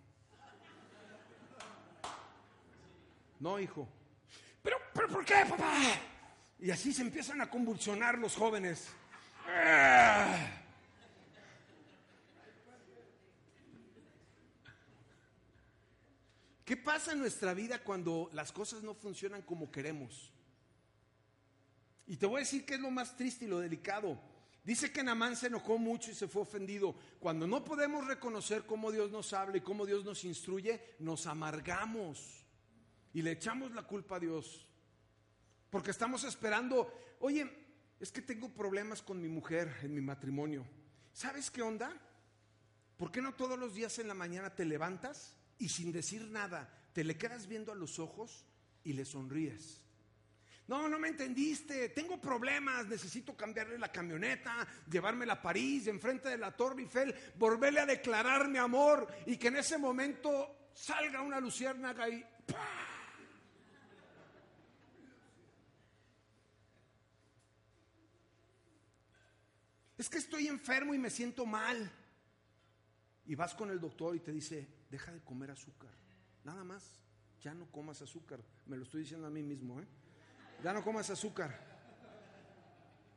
No, 3.39 3.61
hijo. 3.61 3.89
Pero, 4.63 4.79
pero 4.93 5.09
¿por 5.09 5.25
qué, 5.25 5.45
papá? 5.49 6.16
Y 6.59 6.71
así 6.71 6.93
se 6.93 7.03
empiezan 7.03 7.41
a 7.41 7.51
convulsionar 7.51 8.19
los 8.19 8.35
jóvenes. 8.35 8.89
¿Qué 16.65 16.77
pasa 16.77 17.13
en 17.13 17.21
nuestra 17.21 17.55
vida 17.55 17.83
cuando 17.85 18.29
las 18.33 18.51
cosas 18.51 18.83
no 18.83 18.95
funcionan 18.95 19.43
como 19.43 19.71
queremos? 19.71 20.33
Y 22.07 22.17
te 22.17 22.27
voy 22.27 22.37
a 22.37 22.41
decir 22.41 22.65
que 22.65 22.75
es 22.75 22.81
lo 22.81 22.91
más 22.91 23.17
triste 23.17 23.45
y 23.45 23.49
lo 23.49 23.61
delicado. 23.61 24.21
Dice 24.65 24.91
que 24.91 25.05
Namán 25.05 25.37
se 25.37 25.47
enojó 25.47 25.79
mucho 25.79 26.11
y 26.11 26.15
se 26.15 26.27
fue 26.27 26.43
ofendido. 26.43 26.97
Cuando 27.21 27.47
no 27.47 27.65
podemos 27.65 28.07
reconocer 28.07 28.67
cómo 28.67 28.91
Dios 28.91 29.13
nos 29.13 29.33
habla 29.33 29.59
y 29.59 29.61
cómo 29.61 29.87
Dios 29.87 30.05
nos 30.05 30.25
instruye, 30.25 30.97
nos 30.99 31.29
amargamos 31.29 32.45
y 33.13 33.23
le 33.23 33.33
echamos 33.33 33.71
la 33.73 33.83
culpa 33.83 34.17
a 34.17 34.21
Dios. 34.21 34.67
Porque 35.77 35.91
estamos 35.91 36.25
esperando, 36.25 36.91
oye, 37.21 37.47
es 38.01 38.11
que 38.11 38.23
tengo 38.23 38.49
problemas 38.49 39.03
con 39.03 39.21
mi 39.21 39.29
mujer 39.29 39.77
en 39.83 39.95
mi 39.95 40.01
matrimonio. 40.01 40.67
¿Sabes 41.13 41.51
qué 41.51 41.61
onda? 41.61 41.93
¿Por 42.97 43.13
qué 43.13 43.21
no 43.21 43.35
todos 43.35 43.59
los 43.59 43.75
días 43.75 43.99
en 43.99 44.09
la 44.09 44.15
mañana 44.15 44.55
te 44.55 44.65
levantas 44.65 45.37
y 45.59 45.69
sin 45.69 45.93
decir 45.93 46.31
nada 46.31 46.73
te 46.95 47.05
le 47.05 47.19
quedas 47.19 47.47
viendo 47.47 47.73
a 47.73 47.75
los 47.75 47.99
ojos 47.99 48.47
y 48.85 48.95
le 48.95 49.05
sonríes? 49.05 49.83
No, 50.67 50.89
no 50.89 50.99
me 50.99 51.09
entendiste, 51.09 51.91
tengo 51.91 52.19
problemas, 52.19 52.87
necesito 52.87 53.37
cambiarle 53.37 53.79
la 53.79 53.93
camioneta, 53.93 54.67
llevármela 54.91 55.35
a 55.35 55.43
París, 55.43 55.89
enfrente 55.89 56.31
de 56.31 56.39
la 56.39 56.57
Torre 56.57 56.85
Eiffel, 56.85 57.15
volverle 57.35 57.81
a 57.81 57.87
declarar 57.87 58.49
mi 58.49 58.57
amor 58.57 59.07
y 59.27 59.37
que 59.37 59.49
en 59.49 59.57
ese 59.57 59.77
momento 59.77 60.71
salga 60.73 61.21
una 61.21 61.39
luciérnaga 61.39 62.09
y 62.09 62.25
Es 69.99 70.09
que 70.09 70.19
estoy 70.19 70.49
enfermo 70.49 70.95
y 70.95 70.99
me 70.99 71.11
siento 71.11 71.47
mal. 71.47 71.91
Y 73.27 73.35
vas 73.35 73.55
con 73.55 73.71
el 73.71 73.81
doctor 73.81 74.15
y 74.15 74.21
te 74.21 74.33
dice, 74.33 74.69
deja 74.91 75.13
de 75.13 75.21
comer 75.21 75.51
azúcar. 75.51 75.91
Nada 76.45 76.65
más, 76.65 77.01
ya 77.41 77.55
no 77.55 77.71
comas 77.71 78.03
azúcar. 78.03 78.41
Me 78.67 78.77
lo 78.77 78.85
estoy 78.85 79.01
diciendo 79.01 79.27
a 79.27 79.31
mí 79.31 79.43
mismo, 79.43 79.81
¿eh? 79.81 79.87
Ya 80.63 80.73
no 80.73 80.85
comas 80.85 81.11
azúcar. 81.11 81.59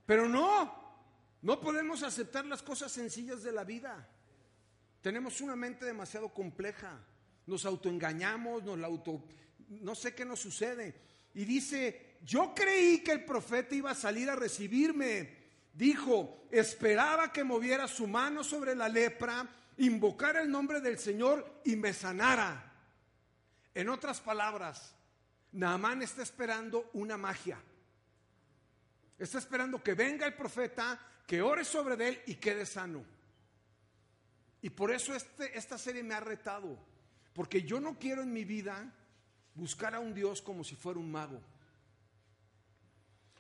Pero 0.06 0.28
no, 0.28 0.74
no 1.42 1.62
podemos 1.62 2.02
aceptar 2.04 2.46
las 2.46 2.63
cosas 2.63 2.92
sencillas 2.92 3.44
de 3.44 3.52
la 3.52 3.63
vida. 3.63 4.08
Tenemos 5.02 5.42
una 5.42 5.56
mente 5.56 5.86
demasiado 5.86 6.34
compleja. 6.34 7.00
Nos 7.46 7.65
autoengañamos, 7.65 8.63
nos 8.63 8.80
la 8.80 8.88
auto... 8.88 9.26
No 9.70 9.94
sé 9.94 10.15
qué 10.15 10.26
nos 10.26 10.39
sucede. 10.39 11.00
Y 11.36 11.46
dice, 11.46 12.18
yo 12.24 12.54
creí 12.56 13.04
que 13.04 13.12
el 13.12 13.26
profeta 13.26 13.76
iba 13.76 13.92
a 13.92 13.96
salir 13.96 14.30
a 14.30 14.36
recibirme 14.36 15.38
dijo, 15.80 16.46
esperaba 16.52 17.32
que 17.32 17.46
moviera 17.46 17.88
su 17.88 18.06
mano 18.06 18.44
sobre 18.44 18.76
la 18.76 18.89
lepra, 18.89 19.48
invocara 19.78 20.42
el 20.42 20.52
nombre 20.52 20.82
del 20.82 21.00
Señor 21.00 21.62
y 21.63 21.78
me 21.78 21.94
sanara. 21.94 22.74
En 23.74 23.88
otras 23.88 24.20
palabras, 24.20 24.94
Naamán 25.54 26.02
está 26.02 26.22
esperando 26.22 26.89
una 26.94 27.15
magia. 27.15 27.58
Está 29.18 29.38
esperando 29.38 29.82
que 29.82 29.94
venga 29.94 30.28
el 30.28 30.34
profeta, 30.34 31.00
que 31.26 31.42
ore 31.42 31.63
sobre 31.63 32.10
él 32.10 32.22
y 32.28 32.36
quede 32.36 32.65
sano. 32.65 33.06
Y 34.62 34.72
por 34.72 34.92
eso 34.92 35.15
este, 35.15 35.58
esta 35.58 35.78
serie 35.78 36.04
me 36.04 36.13
ha 36.13 36.20
retado, 36.20 36.78
porque 37.34 37.63
yo 37.63 37.80
no 37.80 37.98
quiero 37.98 38.22
en 38.22 38.34
mi 38.34 38.44
vida 38.44 38.94
buscar 39.56 39.96
a 39.96 40.02
un 40.02 40.13
Dios 40.13 40.42
como 40.42 40.65
si 40.65 40.76
fuera 40.76 41.00
un 41.00 41.10
mago. 41.10 41.42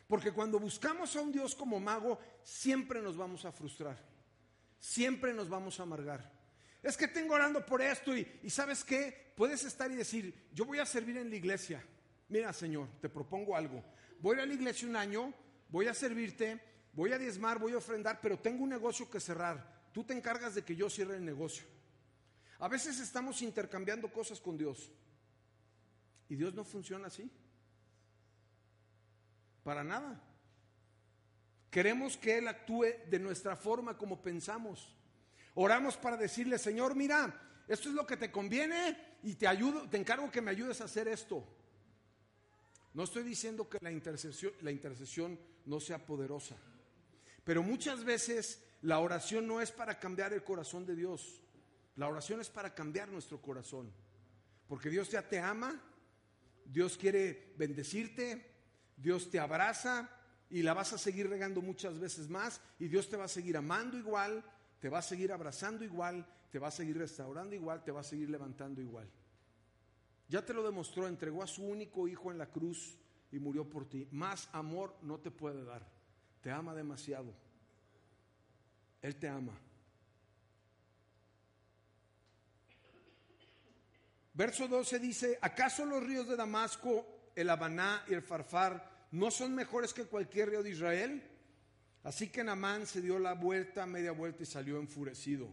Porque 0.09 0.31
cuando 0.31 0.59
buscamos 0.59 1.15
a 1.15 1.21
un 1.21 1.31
Dios 1.31 1.53
como 1.53 1.79
mago, 1.79 2.17
siempre 2.43 2.99
nos 2.99 3.15
vamos 3.15 3.45
a 3.45 3.51
frustrar. 3.51 3.95
Siempre 4.79 5.35
nos 5.35 5.47
vamos 5.47 5.79
a 5.79 5.83
amargar. 5.83 6.33
Es 6.81 6.97
que 6.97 7.07
tengo 7.07 7.35
orando 7.35 7.63
por 7.63 7.79
esto 7.79 8.17
y, 8.17 8.25
sabes 8.49 8.83
qué, 8.83 9.33
puedes 9.37 9.63
estar 9.65 9.91
y 9.91 9.95
decir, 9.95 10.49
yo 10.51 10.65
voy 10.65 10.79
a 10.79 10.85
servir 10.87 11.17
en 11.17 11.29
la 11.29 11.35
iglesia. 11.35 11.85
Mira, 12.27 12.51
Señor, 12.53 12.87
te 12.99 13.07
propongo 13.07 13.55
algo. 13.55 13.83
Voy 14.19 14.33
a 14.33 14.37
ir 14.37 14.43
a 14.45 14.45
la 14.47 14.53
iglesia 14.55 14.87
un 14.87 14.95
año, 14.95 15.31
voy 15.69 15.85
a 15.85 15.93
servirte, 15.93 16.59
voy 16.93 17.13
a 17.13 17.19
diezmar, 17.19 17.59
voy 17.59 17.73
a 17.73 17.77
ofrendar, 17.77 18.19
pero 18.19 18.39
tengo 18.39 18.63
un 18.63 18.71
negocio 18.71 19.07
que 19.11 19.19
cerrar. 19.19 19.91
Tú 19.93 20.03
te 20.03 20.13
encargas 20.15 20.55
de 20.55 20.63
que 20.63 20.75
yo 20.75 20.89
cierre 20.89 21.17
el 21.17 21.25
negocio. 21.25 21.65
A 22.57 22.67
veces 22.67 22.99
estamos 22.99 23.43
intercambiando 23.43 24.11
cosas 24.11 24.39
con 24.39 24.57
Dios. 24.57 24.91
Y 26.29 26.35
Dios 26.35 26.55
no 26.55 26.63
funciona 26.63 27.07
así. 27.07 27.29
Para 29.69 29.83
nada. 29.83 30.19
Queremos 31.69 32.17
que 32.17 32.39
Él 32.39 32.47
actúe 32.47 32.87
de 33.07 33.19
nuestra 33.19 33.55
forma 33.55 33.95
como 33.95 34.19
pensamos. 34.19 34.97
Oramos 35.53 35.95
para 35.95 36.17
decirle, 36.17 36.57
Señor, 36.57 36.95
mira, 36.95 37.39
esto 37.67 37.89
es 37.89 37.93
lo 37.93 38.07
que 38.07 38.17
te 38.17 38.31
conviene 38.31 38.97
y 39.21 39.35
te 39.35 39.45
ayudo, 39.45 39.87
te 39.87 39.97
encargo 39.97 40.31
que 40.31 40.41
me 40.41 40.49
ayudes 40.49 40.81
a 40.81 40.85
hacer 40.85 41.07
esto. 41.07 41.47
No 42.95 43.03
estoy 43.03 43.21
diciendo 43.21 43.69
que 43.69 43.77
la 43.79 43.91
intercesión, 43.91 44.53
la 44.61 44.71
intercesión 44.71 45.39
no 45.67 45.79
sea 45.79 46.03
poderosa, 46.03 46.55
pero 47.43 47.61
muchas 47.61 48.03
veces 48.03 48.63
la 48.81 48.97
oración 48.97 49.45
no 49.45 49.61
es 49.61 49.71
para 49.71 49.99
cambiar 49.99 50.33
el 50.33 50.43
corazón 50.43 50.87
de 50.87 50.95
Dios. 50.95 51.43
La 51.95 52.07
oración 52.07 52.41
es 52.41 52.49
para 52.49 52.73
cambiar 52.73 53.09
nuestro 53.09 53.39
corazón. 53.39 53.93
Porque 54.67 54.89
Dios 54.89 55.11
ya 55.11 55.29
te 55.29 55.37
ama, 55.37 55.79
Dios 56.65 56.97
quiere 56.97 57.53
bendecirte, 57.55 58.49
Dios 59.01 59.29
te 59.29 59.39
abraza 59.39 60.09
y 60.49 60.61
la 60.61 60.73
vas 60.73 60.93
a 60.93 60.97
seguir 60.97 61.29
regando 61.29 61.61
muchas 61.61 61.99
veces 61.99 62.29
más 62.29 62.61
y 62.79 62.87
Dios 62.87 63.09
te 63.09 63.17
va 63.17 63.25
a 63.25 63.29
seguir 63.29 63.55
amando 63.55 63.97
igual, 63.97 64.43
te 64.79 64.89
va 64.89 64.99
a 64.99 65.03
seguir 65.03 65.31
abrazando 65.31 65.83
igual, 65.83 66.25
te 66.51 66.59
va 66.59 66.67
a 66.67 66.71
seguir 66.71 66.97
restaurando 66.97 67.55
igual, 67.55 67.83
te 67.83 67.91
va 67.91 68.01
a 68.01 68.03
seguir 68.03 68.29
levantando 68.29 68.81
igual. 68.81 69.09
Ya 70.27 70.45
te 70.45 70.53
lo 70.53 70.63
demostró, 70.63 71.07
entregó 71.07 71.41
a 71.41 71.47
su 71.47 71.63
único 71.63 72.07
hijo 72.07 72.31
en 72.31 72.37
la 72.37 72.47
cruz 72.47 72.97
y 73.31 73.39
murió 73.39 73.67
por 73.67 73.87
ti. 73.87 74.07
Más 74.11 74.49
amor 74.51 74.95
no 75.01 75.19
te 75.19 75.31
puede 75.31 75.63
dar. 75.63 75.87
Te 76.41 76.51
ama 76.51 76.75
demasiado. 76.75 77.33
Él 79.01 79.15
te 79.15 79.27
ama. 79.27 79.57
Verso 84.33 84.67
12 84.67 84.99
dice, 84.99 85.39
¿acaso 85.41 85.85
los 85.85 86.03
ríos 86.03 86.27
de 86.27 86.35
Damasco 86.35 87.18
el 87.41 87.49
Habaná 87.49 88.03
y 88.07 88.13
el 88.13 88.21
Farfar 88.21 89.07
no 89.11 89.31
son 89.31 89.55
mejores 89.55 89.93
que 89.93 90.05
cualquier 90.05 90.49
río 90.49 90.63
de 90.63 90.71
Israel? 90.71 91.23
Así 92.03 92.29
que 92.29 92.43
Namán 92.43 92.87
se 92.87 93.01
dio 93.01 93.19
la 93.19 93.33
vuelta, 93.33 93.85
media 93.85 94.11
vuelta 94.11 94.43
y 94.43 94.45
salió 94.45 94.79
enfurecido. 94.79 95.47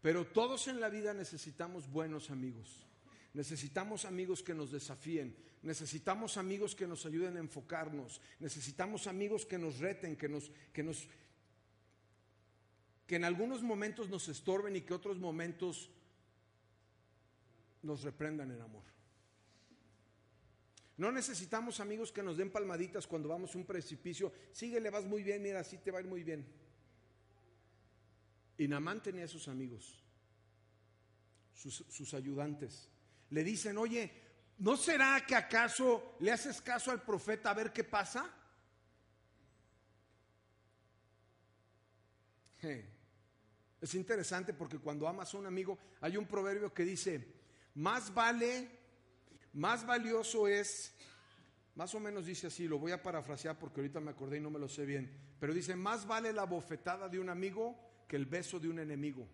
Pero 0.00 0.26
todos 0.26 0.68
en 0.68 0.80
la 0.80 0.88
vida 0.88 1.14
necesitamos 1.14 1.90
buenos 1.90 2.30
amigos. 2.30 2.86
Necesitamos 3.32 4.04
amigos 4.04 4.42
que 4.42 4.54
nos 4.54 4.70
desafíen, 4.70 5.36
necesitamos 5.62 6.36
amigos 6.36 6.76
que 6.76 6.86
nos 6.86 7.04
ayuden 7.04 7.36
a 7.36 7.40
enfocarnos, 7.40 8.20
necesitamos 8.38 9.08
amigos 9.08 9.44
que 9.44 9.58
nos 9.58 9.80
reten, 9.80 10.14
que 10.16 10.28
nos 10.28 10.52
que 10.72 10.84
nos 10.84 11.08
que 13.06 13.16
en 13.16 13.24
algunos 13.24 13.62
momentos 13.62 14.08
nos 14.08 14.28
estorben 14.28 14.76
y 14.76 14.82
que 14.82 14.94
otros 14.94 15.18
momentos 15.18 15.90
nos 17.82 18.02
reprendan 18.02 18.52
en 18.52 18.62
amor. 18.62 18.93
No 20.96 21.10
necesitamos 21.10 21.80
amigos 21.80 22.12
que 22.12 22.22
nos 22.22 22.36
den 22.36 22.50
palmaditas 22.50 23.06
cuando 23.06 23.28
vamos 23.28 23.54
a 23.54 23.58
un 23.58 23.66
precipicio. 23.66 24.32
Síguele, 24.52 24.90
vas 24.90 25.04
muy 25.04 25.22
bien, 25.22 25.42
mira, 25.42 25.60
así 25.60 25.78
te 25.78 25.90
va 25.90 25.98
a 25.98 26.02
ir 26.02 26.06
muy 26.06 26.22
bien. 26.22 26.46
Y 28.56 28.68
Namán 28.68 29.02
tenía 29.02 29.26
sus 29.26 29.48
amigos, 29.48 30.00
sus 31.54 32.14
ayudantes. 32.14 32.88
Le 33.30 33.42
dicen, 33.42 33.76
oye, 33.78 34.12
¿no 34.58 34.76
será 34.76 35.24
que 35.26 35.34
acaso 35.34 36.16
le 36.20 36.30
haces 36.30 36.62
caso 36.62 36.92
al 36.92 37.02
profeta 37.02 37.50
a 37.50 37.54
ver 37.54 37.72
qué 37.72 37.82
pasa? 37.82 38.32
Es 43.80 43.94
interesante 43.94 44.54
porque 44.54 44.78
cuando 44.78 45.08
amas 45.08 45.34
a 45.34 45.38
un 45.38 45.46
amigo, 45.46 45.78
hay 46.00 46.16
un 46.16 46.26
proverbio 46.26 46.72
que 46.72 46.84
dice, 46.84 47.34
más 47.74 48.14
vale 48.14 48.73
más 49.54 49.86
valioso 49.86 50.46
es, 50.46 50.94
más 51.74 51.94
o 51.94 52.00
menos 52.00 52.26
dice 52.26 52.48
así, 52.48 52.68
lo 52.68 52.78
voy 52.78 52.92
a 52.92 53.02
parafrasear 53.02 53.58
porque 53.58 53.80
ahorita 53.80 54.00
me 54.00 54.10
acordé 54.10 54.38
y 54.38 54.40
no 54.40 54.50
me 54.50 54.58
lo 54.58 54.68
sé 54.68 54.84
bien, 54.84 55.10
pero 55.40 55.54
dice, 55.54 55.76
más 55.76 56.06
vale 56.06 56.32
la 56.32 56.44
bofetada 56.44 57.08
de 57.08 57.18
un 57.18 57.28
amigo 57.28 57.76
que 58.08 58.16
el 58.16 58.26
beso 58.26 58.60
de 58.60 58.68
un 58.68 58.78
enemigo. 58.78 59.28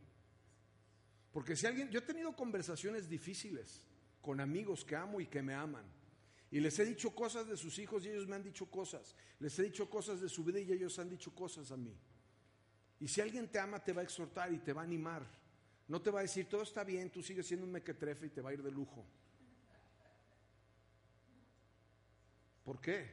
Porque 1.33 1.56
si 1.56 1.66
alguien, 1.66 1.90
yo 1.90 2.00
he 2.00 2.02
tenido 2.02 2.35
conversaciones 2.35 3.09
difíciles 3.09 3.85
con 4.20 4.40
amigos 4.40 4.85
que 4.85 4.96
amo 4.96 5.20
y 5.20 5.26
que 5.26 5.42
me 5.42 5.54
aman. 5.54 5.85
Y 6.50 6.59
les 6.61 6.78
he 6.80 6.85
dicho 6.85 7.14
cosas 7.14 7.46
de 7.46 7.56
sus 7.56 7.78
hijos 7.78 8.04
y 8.04 8.09
ellos 8.09 8.26
me 8.26 8.35
han 8.35 8.42
dicho 8.42 8.66
cosas. 8.66 9.14
Les 9.38 9.56
he 9.59 9.62
dicho 9.62 9.88
cosas 9.88 10.20
de 10.20 10.28
su 10.28 10.44
vida 10.44 10.59
y 10.59 10.72
ellos 10.72 10.98
han 10.98 11.09
dicho 11.09 11.33
cosas 11.33 11.70
a 11.70 11.76
mí. 11.76 11.96
Y 12.98 13.09
si 13.09 13.20
alguien 13.20 13.48
te 13.48 13.59
ama, 13.59 13.83
te 13.83 13.92
va 13.92 14.00
a 14.00 14.04
exhortar 14.04 14.52
y 14.52 14.59
te 14.59 14.72
va 14.72 14.83
a 14.83 14.85
animar. 14.85 15.24
No 15.87 16.02
te 16.02 16.11
va 16.11 16.18
a 16.18 16.22
decir, 16.22 16.48
todo 16.48 16.62
está 16.62 16.85
bien, 16.85 17.11
tú 17.11 17.22
sigues 17.22 17.46
siendo 17.46 17.64
un 17.64 17.72
mequetrefe 17.72 18.26
y 18.26 18.30
te 18.30 18.40
va 18.40 18.50
a 18.50 18.52
ir 18.52 18.62
de 18.62 18.70
lujo. 18.70 19.06
¿Por 22.64 22.81
qué? 22.81 23.11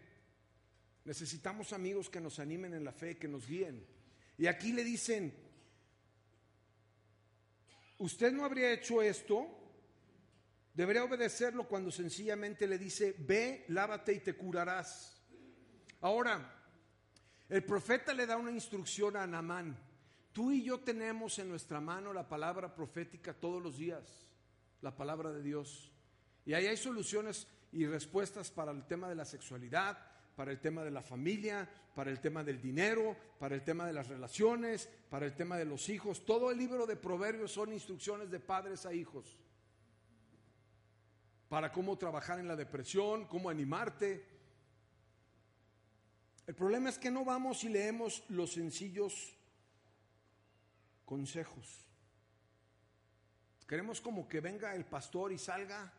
Necesitamos 1.06 1.72
amigos 1.72 2.10
que 2.10 2.20
nos 2.20 2.40
animen 2.40 2.74
en 2.74 2.84
la 2.84 2.92
fe, 2.92 3.18
que 3.18 3.28
nos 3.28 3.48
guíen. 3.48 3.86
Y 4.38 4.48
aquí 4.48 4.74
le 4.74 4.84
dicen, 4.84 5.34
usted 7.98 8.32
no 8.32 8.44
habría 8.44 8.72
hecho 8.72 9.02
esto, 9.02 9.48
debería 10.74 11.04
obedecerlo 11.04 11.68
cuando 11.68 11.92
sencillamente 11.92 12.68
le 12.68 12.78
dice, 12.78 13.16
ve, 13.20 13.66
lávate 13.70 14.14
y 14.14 14.20
te 14.20 14.36
curarás. 14.36 15.20
Ahora, 16.02 16.54
el 17.50 17.64
profeta 17.64 18.14
le 18.14 18.28
da 18.28 18.38
una 18.38 18.52
instrucción 18.52 19.16
a 19.16 19.24
Anamán. 19.24 19.78
Tú 20.34 20.52
y 20.52 20.64
yo 20.64 20.82
tenemos 20.82 21.40
en 21.40 21.50
nuestra 21.50 21.80
mano 21.80 22.14
la 22.14 22.28
palabra 22.28 22.76
profética 22.76 23.34
todos 23.34 23.64
los 23.64 23.78
días, 23.78 24.28
la 24.82 24.96
palabra 24.96 25.32
de 25.32 25.42
Dios. 25.42 25.92
Y 26.46 26.54
ahí 26.54 26.68
hay 26.68 26.78
soluciones 26.78 27.48
y 27.72 27.86
respuestas 27.86 28.52
para 28.52 28.72
el 28.72 28.86
tema 28.86 29.10
de 29.10 29.16
la 29.16 29.26
sexualidad, 29.26 29.98
para 30.36 30.52
el 30.52 30.60
tema 30.60 30.84
de 30.84 30.92
la 30.92 31.02
familia, 31.02 31.68
para 31.96 32.12
el 32.12 32.20
tema 32.20 32.44
del 32.44 32.62
dinero, 32.62 33.18
para 33.40 33.56
el 33.56 33.64
tema 33.64 33.88
de 33.88 33.94
las 33.94 34.08
relaciones, 34.08 34.88
para 35.10 35.26
el 35.26 35.36
tema 35.36 35.58
de 35.58 35.66
los 35.66 35.90
hijos. 35.90 36.26
Todo 36.26 36.52
el 36.52 36.60
libro 36.60 36.86
de 36.86 36.96
Proverbios 36.96 37.52
son 37.52 37.74
instrucciones 37.74 38.30
de 38.30 38.40
padres 38.40 38.86
a 38.86 38.94
hijos. 38.94 39.36
Para 41.50 41.72
cómo 41.72 41.98
trabajar 41.98 42.40
en 42.40 42.48
la 42.48 42.56
depresión, 42.56 43.26
cómo 43.26 43.50
animarte. 43.50 44.26
El 46.46 46.54
problema 46.54 46.90
es 46.90 47.00
que 47.00 47.10
no 47.10 47.26
vamos 47.26 47.64
y 47.64 47.70
leemos 47.70 48.24
los 48.30 48.54
sencillos 48.54 49.36
consejos. 51.04 51.84
Queremos 53.68 54.02
como 54.02 54.28
que 54.28 54.40
venga 54.40 54.76
el 54.76 54.86
pastor 54.86 55.32
y 55.32 55.38
salga 55.40 55.92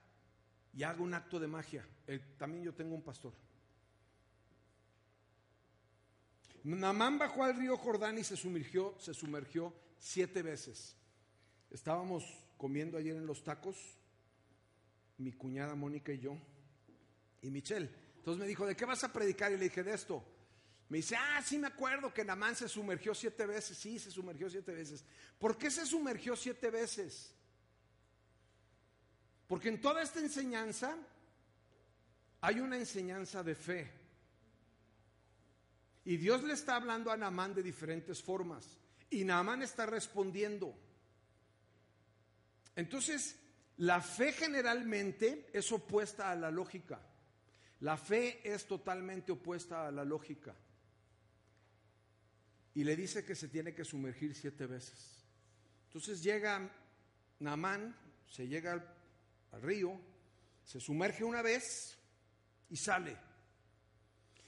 y 0.79 0.85
haga 0.85 1.03
un 1.03 1.13
acto 1.13 1.41
de 1.41 1.49
magia. 1.49 1.85
también 2.37 2.63
yo 2.63 2.73
tengo 2.73 2.95
un 2.95 3.03
pastor. 3.03 3.33
Namán 6.63 7.19
bajó 7.19 7.43
al 7.43 7.57
río 7.57 7.77
Jordán 7.77 8.17
y 8.17 8.23
se 8.23 8.37
sumergió, 8.37 8.95
se 9.01 9.13
sumergió 9.13 9.75
siete 9.99 10.41
veces. 10.41 10.95
Estábamos 11.69 12.23
comiendo 12.57 12.97
ayer 12.97 13.17
en 13.17 13.27
los 13.27 13.43
tacos, 13.43 13.77
mi 15.17 15.33
cuñada 15.33 15.75
Mónica 15.75 16.13
y 16.13 16.21
yo, 16.21 16.39
y 17.43 17.51
Michelle. 17.51 17.91
Entonces 18.15 18.41
me 18.41 18.47
dijo, 18.47 18.65
¿de 18.65 18.77
qué 18.77 18.85
vas 18.85 19.03
a 19.03 19.13
predicar? 19.13 19.51
Y 19.51 19.57
le 19.57 19.65
dije, 19.65 19.83
de 19.83 19.95
esto. 19.95 20.23
Me 20.91 20.99
dice, 20.99 21.17
ah, 21.17 21.43
sí 21.45 21.59
me 21.59 21.67
acuerdo 21.67 22.15
que 22.15 22.25
Namán 22.25 22.55
se 22.55 22.69
sumergió 22.69 23.17
siete 23.17 23.47
veces. 23.47 23.77
Sí, 23.77 23.99
se 23.99 24.13
sumergió 24.13 24.49
siete 24.49 24.73
veces. 24.73 25.05
¿Por 25.41 25.59
qué 25.59 25.73
se 25.73 25.85
sumergió 25.85 26.37
siete 26.37 26.71
veces? 26.71 27.35
Porque 29.49 29.71
en 29.71 29.81
toda 29.81 30.03
esta 30.03 30.21
enseñanza 30.21 30.95
hay 32.43 32.61
una 32.61 32.77
enseñanza 32.77 33.43
de 33.43 33.55
fe. 33.55 33.91
Y 36.05 36.17
Dios 36.19 36.45
le 36.45 36.53
está 36.53 36.77
hablando 36.77 37.11
a 37.11 37.17
Naamán 37.17 37.55
de 37.55 37.63
diferentes 37.63 38.23
formas. 38.23 38.79
Y 39.11 39.25
Naamán 39.25 39.63
está 39.63 39.87
respondiendo. 39.87 40.75
Entonces, 42.77 43.37
la 43.79 44.01
fe 44.01 44.33
generalmente 44.33 45.51
es 45.53 45.73
opuesta 45.73 46.31
a 46.31 46.37
la 46.37 46.51
lógica. 46.51 47.01
La 47.81 47.97
fe 47.97 48.41
es 48.45 48.67
totalmente 48.67 49.33
opuesta 49.33 49.87
a 49.87 49.91
la 49.91 50.05
lógica. 50.05 50.55
Y 52.75 52.85
le 52.85 52.97
dice 52.97 53.25
que 53.25 53.35
se 53.35 53.49
tiene 53.49 53.75
que 53.75 53.85
sumergir 53.85 54.35
siete 54.35 54.67
veces. 54.67 55.25
Entonces 55.87 56.23
llega 56.23 56.71
Naamán, 57.41 57.97
se 58.29 58.47
llega 58.47 58.98
al 59.53 59.63
río, 59.63 60.01
se 60.65 60.81
sumerge 60.81 61.25
una 61.25 61.43
vez 61.43 61.99
y 62.71 62.77
sale. 62.77 63.17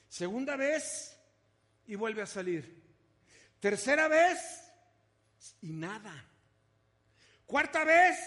Segunda 0.09 0.57
vez 0.57 1.17
y 1.87 1.95
vuelve 1.95 2.23
a 2.23 2.27
salir. 2.27 2.83
Tercera 3.61 4.09
vez 4.09 4.39
y 5.63 5.73
nada. 5.73 6.27
Cuarta 7.47 7.85
vez 7.85 8.19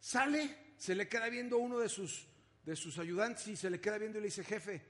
sale, 0.00 0.74
se 0.76 0.94
le 0.94 1.08
queda 1.08 1.28
viendo 1.28 1.58
uno 1.58 1.78
de 1.78 1.88
sus, 1.88 2.26
de 2.64 2.76
sus 2.76 2.98
ayudantes 2.98 3.46
y 3.48 3.56
se 3.56 3.70
le 3.70 3.80
queda 3.80 3.98
viendo 3.98 4.18
y 4.18 4.22
le 4.22 4.26
dice, 4.26 4.44
jefe, 4.44 4.82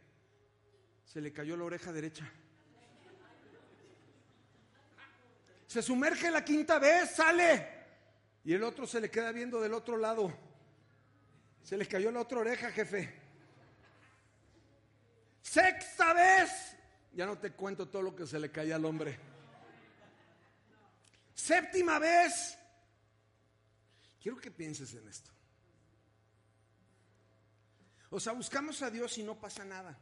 se 1.04 1.20
le 1.20 1.32
cayó 1.32 1.56
la 1.56 1.64
oreja 1.64 1.92
derecha. 1.92 2.30
Se 5.66 5.82
sumerge 5.82 6.30
la 6.30 6.44
quinta 6.44 6.78
vez, 6.78 7.10
sale. 7.10 7.78
Y 8.44 8.54
el 8.54 8.62
otro 8.62 8.86
se 8.86 9.00
le 9.00 9.10
queda 9.10 9.32
viendo 9.32 9.60
del 9.60 9.74
otro 9.74 9.98
lado. 9.98 10.47
Se 11.68 11.76
le 11.76 11.86
cayó 11.86 12.10
la 12.10 12.22
otra 12.22 12.38
oreja, 12.38 12.70
jefe. 12.70 13.12
Sexta 15.42 16.14
vez. 16.14 16.74
Ya 17.12 17.26
no 17.26 17.36
te 17.36 17.52
cuento 17.52 17.86
todo 17.90 18.00
lo 18.00 18.16
que 18.16 18.26
se 18.26 18.38
le 18.38 18.50
caía 18.50 18.76
al 18.76 18.86
hombre. 18.86 19.18
Séptima 21.34 21.98
vez. 21.98 22.56
Quiero 24.18 24.38
que 24.38 24.50
pienses 24.50 24.94
en 24.94 25.06
esto. 25.08 25.30
O 28.08 28.18
sea, 28.18 28.32
buscamos 28.32 28.80
a 28.80 28.90
Dios 28.90 29.18
y 29.18 29.22
no 29.22 29.38
pasa 29.38 29.62
nada. 29.62 29.94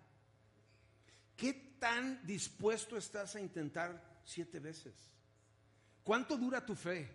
¿Qué 1.37 1.52
tan 1.81 2.24
dispuesto 2.24 2.96
estás 2.96 3.35
a 3.35 3.40
intentar 3.40 4.20
siete 4.24 4.61
veces? 4.61 4.94
¿Cuánto 6.05 6.37
dura 6.37 6.64
tu 6.64 6.76
fe? 6.76 7.12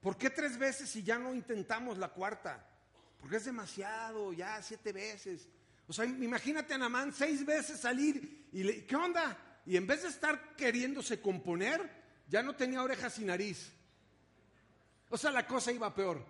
¿Por 0.00 0.18
qué 0.18 0.30
tres 0.30 0.58
veces 0.58 0.96
y 0.96 1.04
ya 1.04 1.16
no 1.16 1.32
intentamos 1.32 1.96
la 1.96 2.08
cuarta? 2.08 2.70
Porque 3.22 3.36
es 3.36 3.44
demasiado, 3.44 4.32
ya 4.32 4.60
siete 4.60 4.92
veces. 4.92 5.48
O 5.86 5.92
sea, 5.92 6.04
imagínate 6.04 6.74
a 6.74 6.78
Namán 6.78 7.12
seis 7.12 7.46
veces 7.46 7.78
salir 7.78 8.48
y 8.52 8.82
¿qué 8.82 8.96
onda? 8.96 9.60
Y 9.64 9.76
en 9.76 9.86
vez 9.86 10.02
de 10.02 10.08
estar 10.08 10.56
queriéndose 10.56 11.20
componer, 11.20 11.88
ya 12.28 12.42
no 12.42 12.56
tenía 12.56 12.82
orejas 12.82 13.16
y 13.20 13.24
nariz. 13.24 13.70
O 15.08 15.16
sea, 15.16 15.30
la 15.30 15.46
cosa 15.46 15.70
iba 15.70 15.94
peor. 15.94 16.20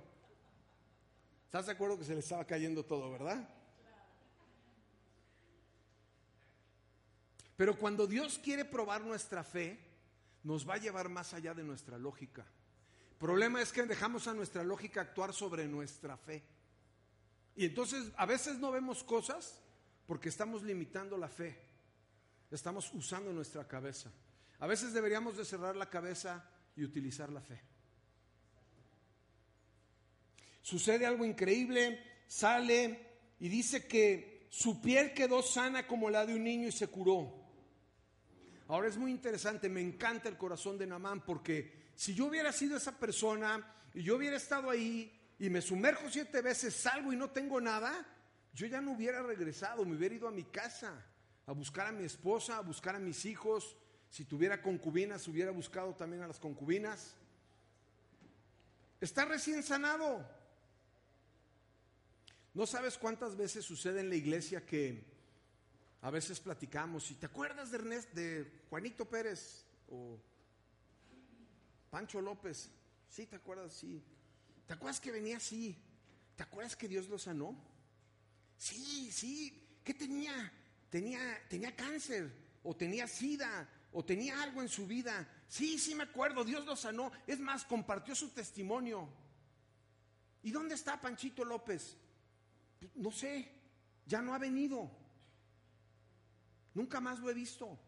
¿Estás 1.46 1.64
de 1.64 1.72
acuerdo 1.72 1.98
que 1.98 2.04
se 2.04 2.12
le 2.12 2.20
estaba 2.20 2.44
cayendo 2.44 2.84
todo, 2.84 3.10
verdad? 3.10 3.48
Pero 7.56 7.78
cuando 7.78 8.06
Dios 8.06 8.38
quiere 8.38 8.66
probar 8.66 9.00
nuestra 9.00 9.42
fe, 9.42 9.78
nos 10.42 10.68
va 10.68 10.74
a 10.74 10.78
llevar 10.78 11.08
más 11.08 11.32
allá 11.32 11.54
de 11.54 11.64
nuestra 11.64 11.96
lógica. 11.96 12.44
El 13.12 13.16
problema 13.16 13.62
es 13.62 13.72
que 13.72 13.84
dejamos 13.84 14.28
a 14.28 14.34
nuestra 14.34 14.62
lógica 14.62 15.00
actuar 15.00 15.32
sobre 15.32 15.66
nuestra 15.66 16.18
fe. 16.18 16.42
Y 17.54 17.66
entonces 17.66 18.10
a 18.16 18.26
veces 18.26 18.58
no 18.58 18.70
vemos 18.70 19.04
cosas 19.04 19.60
porque 20.06 20.28
estamos 20.28 20.62
limitando 20.62 21.16
la 21.16 21.28
fe. 21.28 21.58
Estamos 22.50 22.92
usando 22.92 23.32
nuestra 23.32 23.66
cabeza. 23.66 24.10
A 24.58 24.66
veces 24.66 24.92
deberíamos 24.92 25.36
de 25.36 25.44
cerrar 25.44 25.76
la 25.76 25.88
cabeza 25.88 26.48
y 26.76 26.84
utilizar 26.84 27.30
la 27.30 27.40
fe. 27.40 27.60
Sucede 30.62 31.06
algo 31.06 31.24
increíble, 31.24 32.00
sale 32.26 33.34
y 33.40 33.48
dice 33.48 33.86
que 33.86 34.46
su 34.48 34.80
piel 34.80 35.12
quedó 35.12 35.42
sana 35.42 35.86
como 35.86 36.08
la 36.08 36.24
de 36.24 36.34
un 36.34 36.44
niño 36.44 36.68
y 36.68 36.72
se 36.72 36.86
curó. 36.86 37.42
Ahora 38.68 38.88
es 38.88 38.96
muy 38.96 39.10
interesante, 39.10 39.68
me 39.68 39.80
encanta 39.80 40.28
el 40.28 40.36
corazón 40.36 40.78
de 40.78 40.86
Namán 40.86 41.24
porque 41.24 41.90
si 41.96 42.14
yo 42.14 42.26
hubiera 42.26 42.52
sido 42.52 42.76
esa 42.76 42.98
persona 42.98 43.74
y 43.92 44.02
yo 44.02 44.16
hubiera 44.16 44.36
estado 44.36 44.70
ahí 44.70 45.21
y 45.42 45.50
me 45.50 45.60
sumerjo 45.60 46.08
siete 46.08 46.40
veces, 46.40 46.72
salgo 46.72 47.12
y 47.12 47.16
no 47.16 47.30
tengo 47.30 47.60
nada, 47.60 48.06
yo 48.54 48.64
ya 48.68 48.80
no 48.80 48.92
hubiera 48.92 49.24
regresado, 49.24 49.84
me 49.84 49.96
hubiera 49.96 50.14
ido 50.14 50.28
a 50.28 50.30
mi 50.30 50.44
casa 50.44 51.04
a 51.46 51.52
buscar 51.52 51.88
a 51.88 51.90
mi 51.92 52.04
esposa, 52.04 52.58
a 52.58 52.60
buscar 52.60 52.94
a 52.94 53.00
mis 53.00 53.24
hijos. 53.24 53.76
Si 54.08 54.24
tuviera 54.24 54.62
concubinas, 54.62 55.26
hubiera 55.26 55.50
buscado 55.50 55.96
también 55.96 56.22
a 56.22 56.28
las 56.28 56.38
concubinas. 56.38 57.16
Está 59.00 59.24
recién 59.24 59.64
sanado. 59.64 60.24
No 62.54 62.64
sabes 62.64 62.96
cuántas 62.96 63.36
veces 63.36 63.64
sucede 63.64 63.98
en 63.98 64.10
la 64.10 64.14
iglesia 64.14 64.64
que 64.64 65.02
a 66.02 66.10
veces 66.12 66.38
platicamos 66.38 67.10
y 67.10 67.14
te 67.16 67.26
acuerdas 67.26 67.72
de 67.72 67.78
Ernest, 67.78 68.12
de 68.12 68.62
Juanito 68.70 69.06
Pérez 69.06 69.64
o 69.90 70.20
Pancho 71.90 72.20
López. 72.20 72.70
Sí, 73.08 73.26
te 73.26 73.34
acuerdas, 73.34 73.72
sí. 73.72 74.00
¿Te 74.66 74.74
acuerdas 74.74 75.00
que 75.00 75.10
venía 75.10 75.36
así? 75.36 75.76
¿Te 76.36 76.42
acuerdas 76.42 76.76
que 76.76 76.88
Dios 76.88 77.08
lo 77.08 77.18
sanó? 77.18 77.56
Sí, 78.56 79.10
sí. 79.10 79.78
¿Qué 79.84 79.94
tenía? 79.94 80.52
Tenía, 80.90 81.20
tenía 81.48 81.74
cáncer, 81.74 82.32
o 82.62 82.76
tenía 82.76 83.08
sida, 83.08 83.68
o 83.92 84.04
tenía 84.04 84.42
algo 84.42 84.62
en 84.62 84.68
su 84.68 84.86
vida. 84.86 85.28
Sí, 85.48 85.78
sí 85.78 85.94
me 85.94 86.04
acuerdo, 86.04 86.44
Dios 86.44 86.64
lo 86.64 86.76
sanó. 86.76 87.12
Es 87.26 87.40
más, 87.40 87.64
compartió 87.64 88.14
su 88.14 88.30
testimonio. 88.30 89.08
¿Y 90.42 90.50
dónde 90.50 90.74
está 90.74 91.00
Panchito 91.00 91.44
López? 91.44 91.96
No 92.94 93.10
sé, 93.10 93.48
ya 94.06 94.20
no 94.20 94.34
ha 94.34 94.38
venido. 94.38 94.90
Nunca 96.74 97.00
más 97.00 97.18
lo 97.20 97.30
he 97.30 97.34
visto. 97.34 97.78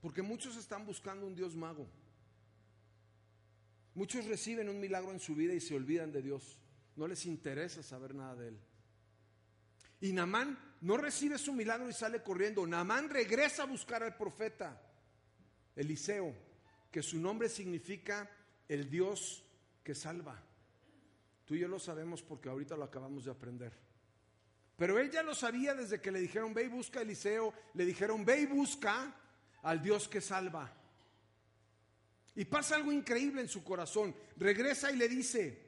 Porque 0.00 0.22
muchos 0.22 0.56
están 0.56 0.84
buscando 0.84 1.26
un 1.26 1.34
Dios 1.34 1.54
mago. 1.54 1.86
Muchos 3.94 4.26
reciben 4.26 4.68
un 4.68 4.80
milagro 4.80 5.12
en 5.12 5.20
su 5.20 5.34
vida 5.34 5.54
y 5.54 5.60
se 5.60 5.74
olvidan 5.74 6.10
de 6.12 6.22
Dios. 6.22 6.58
No 6.96 7.06
les 7.06 7.26
interesa 7.26 7.82
saber 7.82 8.14
nada 8.14 8.34
de 8.36 8.48
Él. 8.48 8.58
Y 10.00 10.12
Namán 10.12 10.58
no 10.80 10.96
recibe 10.96 11.38
su 11.38 11.52
milagro 11.52 11.88
y 11.88 11.92
sale 11.92 12.22
corriendo. 12.22 12.66
Namán 12.66 13.08
regresa 13.08 13.62
a 13.62 13.66
buscar 13.66 14.02
al 14.02 14.16
profeta 14.16 14.80
Eliseo, 15.76 16.34
que 16.90 17.02
su 17.02 17.18
nombre 17.18 17.48
significa 17.48 18.30
el 18.68 18.90
Dios 18.90 19.44
que 19.82 19.94
salva. 19.94 20.42
Tú 21.44 21.54
y 21.54 21.60
yo 21.60 21.68
lo 21.68 21.78
sabemos 21.78 22.22
porque 22.22 22.48
ahorita 22.48 22.76
lo 22.76 22.84
acabamos 22.84 23.24
de 23.24 23.30
aprender. 23.30 23.72
Pero 24.76 24.98
él 24.98 25.10
ya 25.10 25.22
lo 25.22 25.34
sabía 25.34 25.74
desde 25.74 26.00
que 26.00 26.10
le 26.10 26.20
dijeron, 26.20 26.52
ve 26.52 26.64
y 26.64 26.68
busca 26.68 26.98
a 26.98 27.02
Eliseo, 27.02 27.54
le 27.74 27.84
dijeron, 27.84 28.24
ve 28.24 28.40
y 28.40 28.46
busca 28.46 29.14
al 29.62 29.82
Dios 29.82 30.08
que 30.08 30.20
salva. 30.20 30.72
Y 32.36 32.44
pasa 32.46 32.76
algo 32.76 32.92
increíble 32.92 33.40
en 33.40 33.48
su 33.48 33.62
corazón. 33.62 34.14
Regresa 34.36 34.90
y 34.90 34.96
le 34.96 35.08
dice, 35.08 35.62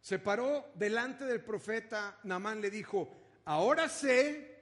Se 0.00 0.18
paró 0.18 0.72
delante 0.74 1.24
del 1.24 1.44
profeta, 1.44 2.18
Naamán 2.24 2.60
le 2.60 2.70
dijo, 2.70 3.22
ahora 3.44 3.88
sé 3.88 4.52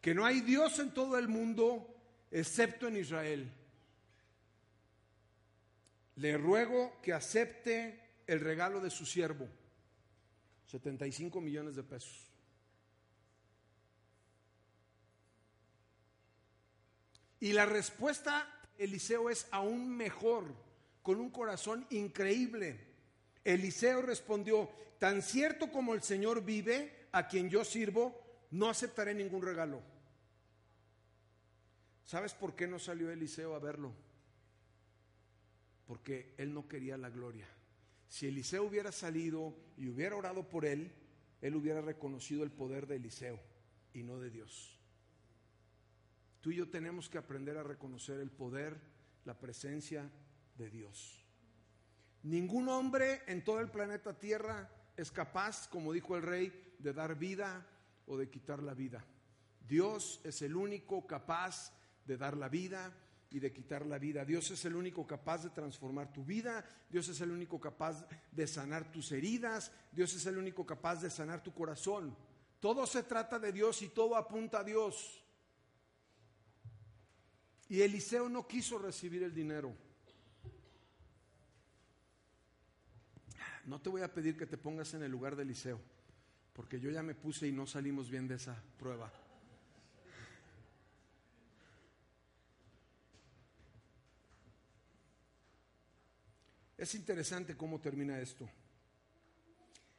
que 0.00 0.14
no 0.14 0.24
hay 0.24 0.40
Dios 0.40 0.78
en 0.78 0.94
todo 0.94 1.18
el 1.18 1.28
mundo 1.28 1.96
excepto 2.30 2.86
en 2.86 2.96
Israel. 2.96 3.52
Le 6.16 6.36
ruego 6.38 7.00
que 7.02 7.12
acepte 7.12 8.22
el 8.26 8.40
regalo 8.40 8.80
de 8.80 8.90
su 8.90 9.04
siervo, 9.04 9.48
75 10.66 11.40
millones 11.40 11.76
de 11.76 11.82
pesos. 11.82 12.30
Y 17.40 17.52
la 17.52 17.66
respuesta, 17.66 18.55
Eliseo, 18.78 19.30
es 19.30 19.46
aún 19.50 19.88
mejor, 19.88 20.44
con 21.02 21.20
un 21.20 21.30
corazón 21.30 21.86
increíble. 21.90 22.80
Eliseo 23.44 24.02
respondió, 24.02 24.68
tan 24.98 25.22
cierto 25.22 25.70
como 25.70 25.94
el 25.94 26.02
Señor 26.02 26.44
vive, 26.44 27.08
a 27.12 27.28
quien 27.28 27.48
yo 27.48 27.64
sirvo, 27.64 28.20
no 28.50 28.68
aceptaré 28.68 29.14
ningún 29.14 29.42
regalo. 29.42 29.80
¿Sabes 32.04 32.34
por 32.34 32.54
qué 32.54 32.66
no 32.66 32.78
salió 32.78 33.10
Eliseo 33.10 33.54
a 33.54 33.58
verlo? 33.58 33.92
Porque 35.86 36.34
él 36.38 36.52
no 36.54 36.68
quería 36.68 36.96
la 36.96 37.10
gloria. 37.10 37.48
Si 38.08 38.26
Eliseo 38.26 38.64
hubiera 38.64 38.92
salido 38.92 39.56
y 39.76 39.88
hubiera 39.88 40.16
orado 40.16 40.48
por 40.48 40.64
él, 40.64 40.92
él 41.40 41.56
hubiera 41.56 41.80
reconocido 41.80 42.44
el 42.44 42.50
poder 42.50 42.86
de 42.86 42.96
Eliseo 42.96 43.40
y 43.92 44.02
no 44.02 44.18
de 44.18 44.30
Dios. 44.30 44.75
Tú 46.40 46.50
y 46.50 46.56
yo 46.56 46.68
tenemos 46.68 47.08
que 47.08 47.18
aprender 47.18 47.56
a 47.56 47.62
reconocer 47.62 48.20
el 48.20 48.30
poder, 48.30 48.80
la 49.24 49.38
presencia 49.38 50.10
de 50.56 50.70
Dios. 50.70 51.24
Ningún 52.22 52.68
hombre 52.68 53.22
en 53.26 53.44
todo 53.44 53.60
el 53.60 53.70
planeta 53.70 54.18
Tierra 54.18 54.70
es 54.96 55.10
capaz, 55.10 55.68
como 55.68 55.92
dijo 55.92 56.16
el 56.16 56.22
rey, 56.22 56.74
de 56.78 56.92
dar 56.92 57.16
vida 57.16 57.66
o 58.06 58.16
de 58.16 58.28
quitar 58.30 58.62
la 58.62 58.74
vida. 58.74 59.04
Dios 59.66 60.20
es 60.24 60.42
el 60.42 60.56
único 60.56 61.06
capaz 61.06 61.72
de 62.04 62.16
dar 62.16 62.36
la 62.36 62.48
vida 62.48 62.92
y 63.30 63.40
de 63.40 63.52
quitar 63.52 63.84
la 63.84 63.98
vida. 63.98 64.24
Dios 64.24 64.50
es 64.50 64.64
el 64.64 64.76
único 64.76 65.06
capaz 65.06 65.42
de 65.42 65.50
transformar 65.50 66.12
tu 66.12 66.24
vida. 66.24 66.64
Dios 66.88 67.08
es 67.08 67.20
el 67.20 67.30
único 67.30 67.60
capaz 67.60 68.06
de 68.30 68.46
sanar 68.46 68.90
tus 68.92 69.10
heridas. 69.12 69.72
Dios 69.92 70.14
es 70.14 70.24
el 70.26 70.38
único 70.38 70.64
capaz 70.64 71.02
de 71.02 71.10
sanar 71.10 71.42
tu 71.42 71.52
corazón. 71.52 72.16
Todo 72.60 72.86
se 72.86 73.02
trata 73.02 73.38
de 73.38 73.52
Dios 73.52 73.82
y 73.82 73.88
todo 73.88 74.16
apunta 74.16 74.60
a 74.60 74.64
Dios. 74.64 75.22
Y 77.68 77.82
Eliseo 77.82 78.28
no 78.28 78.46
quiso 78.46 78.78
recibir 78.78 79.22
el 79.22 79.34
dinero. 79.34 79.74
No 83.64 83.80
te 83.80 83.88
voy 83.88 84.02
a 84.02 84.12
pedir 84.12 84.36
que 84.36 84.46
te 84.46 84.56
pongas 84.56 84.94
en 84.94 85.02
el 85.02 85.10
lugar 85.10 85.34
de 85.34 85.42
Eliseo, 85.42 85.80
porque 86.52 86.78
yo 86.78 86.90
ya 86.90 87.02
me 87.02 87.16
puse 87.16 87.48
y 87.48 87.52
no 87.52 87.66
salimos 87.66 88.08
bien 88.08 88.28
de 88.28 88.36
esa 88.36 88.62
prueba. 88.78 89.12
Es 96.78 96.94
interesante 96.94 97.56
cómo 97.56 97.80
termina 97.80 98.20
esto. 98.20 98.48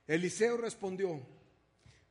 Eliseo 0.05 0.55
respondió, 0.55 1.19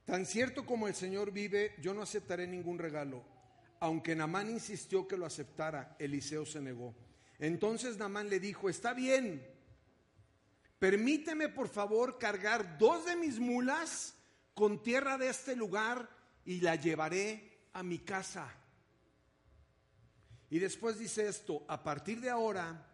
tan 0.04 0.26
cierto 0.26 0.66
como 0.66 0.86
el 0.88 0.94
Señor 0.94 1.32
vive, 1.32 1.74
yo 1.80 1.94
no 1.94 2.02
aceptaré 2.02 2.46
ningún 2.46 2.78
regalo 2.78 3.35
aunque 3.80 4.14
Namán 4.14 4.50
insistió 4.50 5.06
que 5.06 5.16
lo 5.16 5.26
aceptara, 5.26 5.96
Eliseo 5.98 6.46
se 6.46 6.60
negó. 6.60 6.94
Entonces 7.38 7.98
Namán 7.98 8.28
le 8.28 8.40
dijo, 8.40 8.68
está 8.68 8.94
bien, 8.94 9.46
permíteme 10.78 11.48
por 11.48 11.68
favor 11.68 12.18
cargar 12.18 12.78
dos 12.78 13.04
de 13.06 13.16
mis 13.16 13.38
mulas 13.38 14.14
con 14.54 14.82
tierra 14.82 15.18
de 15.18 15.28
este 15.28 15.54
lugar 15.54 16.08
y 16.44 16.60
la 16.60 16.76
llevaré 16.76 17.68
a 17.72 17.82
mi 17.82 17.98
casa. 17.98 18.50
Y 20.48 20.58
después 20.58 20.98
dice 20.98 21.28
esto, 21.28 21.64
a 21.68 21.82
partir 21.82 22.20
de 22.20 22.30
ahora, 22.30 22.86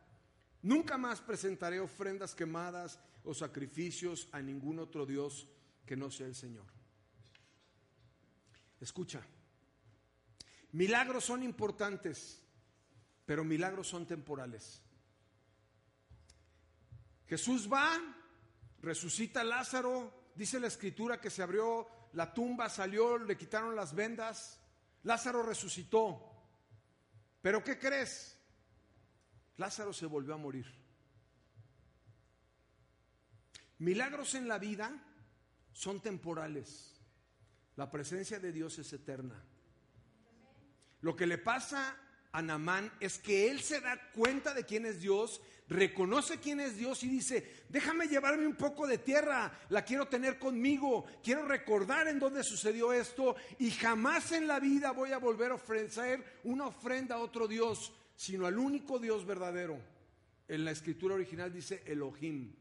nunca 0.63 0.97
más 0.97 1.21
presentaré 1.21 1.79
ofrendas 1.81 2.35
quemadas 2.35 2.99
o 3.25 3.35
sacrificios 3.35 4.29
a 4.33 4.41
ningún 4.41 4.79
otro 4.79 5.07
Dios 5.07 5.47
que 5.87 5.97
no 5.97 6.11
sea 6.11 6.27
el 6.27 6.35
Señor. 6.35 6.67
Escucha. 8.81 9.23
Milagros 10.73 11.25
son 11.25 11.43
importantes, 11.43 12.43
pero 13.27 13.45
milagros 13.45 13.89
son 13.89 14.07
temporales. 14.07 14.83
Jesús 17.27 17.71
va, 17.71 17.99
resucita 18.81 19.43
a 19.43 19.45
Lázaro, 19.45 20.31
dice 20.35 20.59
la 20.61 20.67
escritura 20.67 21.21
que 21.21 21.31
se 21.31 21.43
abrió 21.43 21.87
la 22.15 22.33
tumba, 22.33 22.69
salió, 22.69 23.19
le 23.19 23.37
quitaron 23.37 23.77
las 23.77 23.95
vendas, 23.95 24.61
Lázaro 25.03 25.43
resucitó. 25.43 26.31
Pero 27.41 27.63
¿qué 27.65 27.79
crees? 27.79 28.39
Lázaro 29.57 29.93
se 29.93 30.07
volvió 30.07 30.35
a 30.35 30.39
morir. 30.39 30.67
Milagros 33.79 34.35
en 34.35 34.47
la 34.47 34.59
vida 34.59 34.93
son 35.73 36.01
temporales. 36.01 37.01
La 37.77 37.91
presencia 37.91 38.39
de 38.39 38.53
Dios 38.53 38.79
es 38.79 38.93
eterna. 38.93 39.43
Lo 41.03 41.15
que 41.15 41.27
le 41.27 41.39
pasa 41.39 41.97
a 42.33 42.41
Namán 42.41 42.91
es 42.99 43.19
que 43.19 43.51
él 43.51 43.61
se 43.61 43.81
da 43.81 44.11
cuenta 44.13 44.55
de 44.55 44.65
quién 44.65 44.87
es 44.87 45.01
Dios, 45.01 45.43
reconoce 45.69 46.39
quién 46.39 46.61
es 46.61 46.77
Dios 46.77 47.03
y 47.03 47.09
dice, 47.09 47.65
déjame 47.69 48.07
llevarme 48.07 48.47
un 48.47 48.55
poco 48.55 48.87
de 48.87 48.99
tierra, 48.99 49.53
la 49.69 49.85
quiero 49.85 50.09
tener 50.09 50.39
conmigo, 50.39 51.05
quiero 51.23 51.45
recordar 51.45 52.09
en 52.09 52.19
dónde 52.19 52.43
sucedió 52.43 52.93
esto 52.93 53.37
y 53.59 53.71
jamás 53.71 54.33
en 54.33 54.47
la 54.47 54.61
vida 54.61 54.93
voy 54.93 55.13
a 55.13 55.19
volver 55.19 55.51
a 55.51 55.57
ofrecer 55.57 56.41
una 56.45 56.67
ofrenda 56.67 57.17
a 57.17 57.21
otro 57.21 57.47
Dios, 57.47 57.93
sino 58.17 58.47
al 58.47 58.59
único 58.59 58.99
Dios 58.99 59.27
verdadero. 59.27 59.79
En 60.49 60.65
la 60.65 60.71
escritura 60.71 61.15
original 61.15 61.53
dice 61.53 61.83
Elohim. 61.87 62.55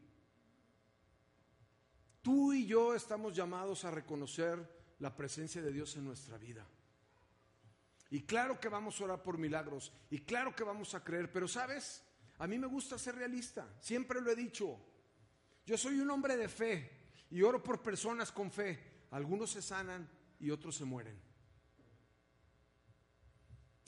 Tú 2.22 2.52
y 2.52 2.66
yo 2.66 2.94
estamos 2.94 3.34
llamados 3.34 3.84
a 3.84 3.90
reconocer 3.90 4.58
la 5.00 5.14
presencia 5.14 5.60
de 5.60 5.72
Dios 5.72 5.96
en 5.96 6.04
nuestra 6.04 6.38
vida. 6.38 6.66
Y 8.12 8.24
claro 8.24 8.60
que 8.60 8.68
vamos 8.68 9.00
a 9.00 9.04
orar 9.04 9.22
por 9.22 9.38
milagros. 9.38 9.90
Y 10.10 10.18
claro 10.18 10.54
que 10.54 10.64
vamos 10.64 10.94
a 10.94 11.02
creer. 11.02 11.32
Pero 11.32 11.48
sabes, 11.48 12.04
a 12.36 12.46
mí 12.46 12.58
me 12.58 12.66
gusta 12.66 12.98
ser 12.98 13.14
realista. 13.14 13.74
Siempre 13.80 14.20
lo 14.20 14.30
he 14.30 14.36
dicho. 14.36 14.78
Yo 15.64 15.78
soy 15.78 15.98
un 15.98 16.10
hombre 16.10 16.36
de 16.36 16.46
fe 16.46 16.90
y 17.30 17.40
oro 17.40 17.62
por 17.62 17.80
personas 17.80 18.30
con 18.30 18.52
fe. 18.52 19.06
Algunos 19.12 19.52
se 19.52 19.62
sanan 19.62 20.06
y 20.38 20.50
otros 20.50 20.76
se 20.76 20.84
mueren. 20.84 21.18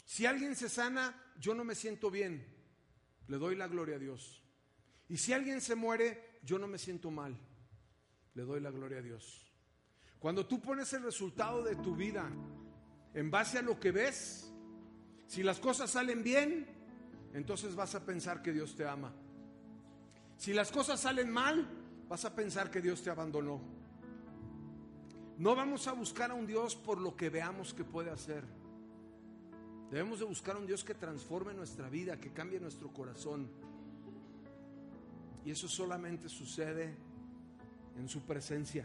Si 0.06 0.24
alguien 0.24 0.56
se 0.56 0.70
sana, 0.70 1.14
yo 1.38 1.54
no 1.54 1.62
me 1.62 1.74
siento 1.74 2.10
bien. 2.10 2.46
Le 3.26 3.36
doy 3.36 3.56
la 3.56 3.68
gloria 3.68 3.96
a 3.96 3.98
Dios. 3.98 4.42
Y 5.06 5.18
si 5.18 5.34
alguien 5.34 5.60
se 5.60 5.74
muere, 5.74 6.38
yo 6.42 6.58
no 6.58 6.66
me 6.66 6.78
siento 6.78 7.10
mal. 7.10 7.38
Le 8.32 8.42
doy 8.44 8.62
la 8.62 8.70
gloria 8.70 9.00
a 9.00 9.02
Dios. 9.02 9.52
Cuando 10.18 10.46
tú 10.46 10.62
pones 10.62 10.90
el 10.94 11.02
resultado 11.02 11.62
de 11.62 11.76
tu 11.76 11.94
vida 11.94 12.32
en 13.14 13.30
base 13.30 13.58
a 13.58 13.62
lo 13.62 13.78
que 13.78 13.92
ves, 13.92 14.52
si 15.26 15.42
las 15.42 15.60
cosas 15.60 15.90
salen 15.90 16.22
bien, 16.22 16.66
entonces 17.32 17.74
vas 17.74 17.94
a 17.94 18.04
pensar 18.04 18.42
que 18.42 18.52
Dios 18.52 18.76
te 18.76 18.86
ama. 18.86 19.12
Si 20.36 20.52
las 20.52 20.70
cosas 20.70 21.00
salen 21.00 21.30
mal, 21.30 21.68
vas 22.08 22.24
a 22.24 22.34
pensar 22.34 22.70
que 22.70 22.80
Dios 22.80 23.02
te 23.02 23.10
abandonó. 23.10 23.60
No 25.38 25.54
vamos 25.56 25.88
a 25.88 25.92
buscar 25.92 26.30
a 26.30 26.34
un 26.34 26.46
Dios 26.46 26.76
por 26.76 27.00
lo 27.00 27.16
que 27.16 27.30
veamos 27.30 27.74
que 27.74 27.84
puede 27.84 28.10
hacer. 28.10 28.44
Debemos 29.90 30.18
de 30.18 30.24
buscar 30.24 30.56
a 30.56 30.58
un 30.58 30.66
Dios 30.66 30.84
que 30.84 30.94
transforme 30.94 31.54
nuestra 31.54 31.88
vida, 31.88 32.18
que 32.18 32.32
cambie 32.32 32.60
nuestro 32.60 32.92
corazón. 32.92 33.48
Y 35.44 35.50
eso 35.50 35.68
solamente 35.68 36.28
sucede 36.28 36.96
en 37.96 38.08
su 38.08 38.22
presencia. 38.22 38.84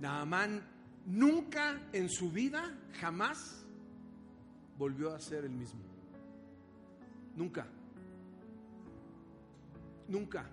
Naamán 0.00 0.75
nunca 1.06 1.80
en 1.92 2.08
su 2.08 2.30
vida, 2.30 2.78
jamás, 3.00 3.64
volvió 4.78 5.14
a 5.14 5.20
ser 5.20 5.44
el 5.44 5.52
mismo. 5.52 5.80
Nunca. 7.34 7.66
Nunca. 10.08 10.46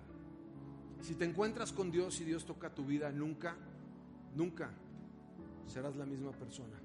Si 1.00 1.14
te 1.14 1.24
encuentras 1.24 1.72
con 1.72 1.90
Dios 1.90 2.20
y 2.20 2.24
Dios 2.24 2.44
toca 2.44 2.74
tu 2.74 2.84
vida, 2.84 3.10
nunca, 3.12 3.56
nunca 4.34 4.70
serás 5.66 5.96
la 5.96 6.06
misma 6.06 6.32
persona. 6.32 6.78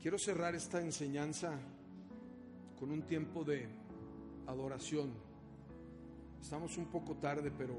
Quiero 0.00 0.18
cerrar 0.18 0.54
esta 0.54 0.80
enseñanza 0.80 1.58
con 2.78 2.90
un 2.92 3.02
tiempo 3.02 3.42
de 3.42 3.68
adoración. 4.46 5.12
Estamos 6.40 6.78
un 6.78 6.86
poco 6.86 7.16
tarde, 7.16 7.50
pero 7.50 7.74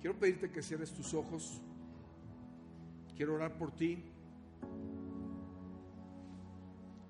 quiero 0.00 0.18
pedirte 0.18 0.50
que 0.50 0.62
cierres 0.62 0.92
tus 0.92 1.14
ojos. 1.14 1.62
Quiero 3.16 3.34
orar 3.34 3.56
por 3.56 3.70
ti. 3.72 4.02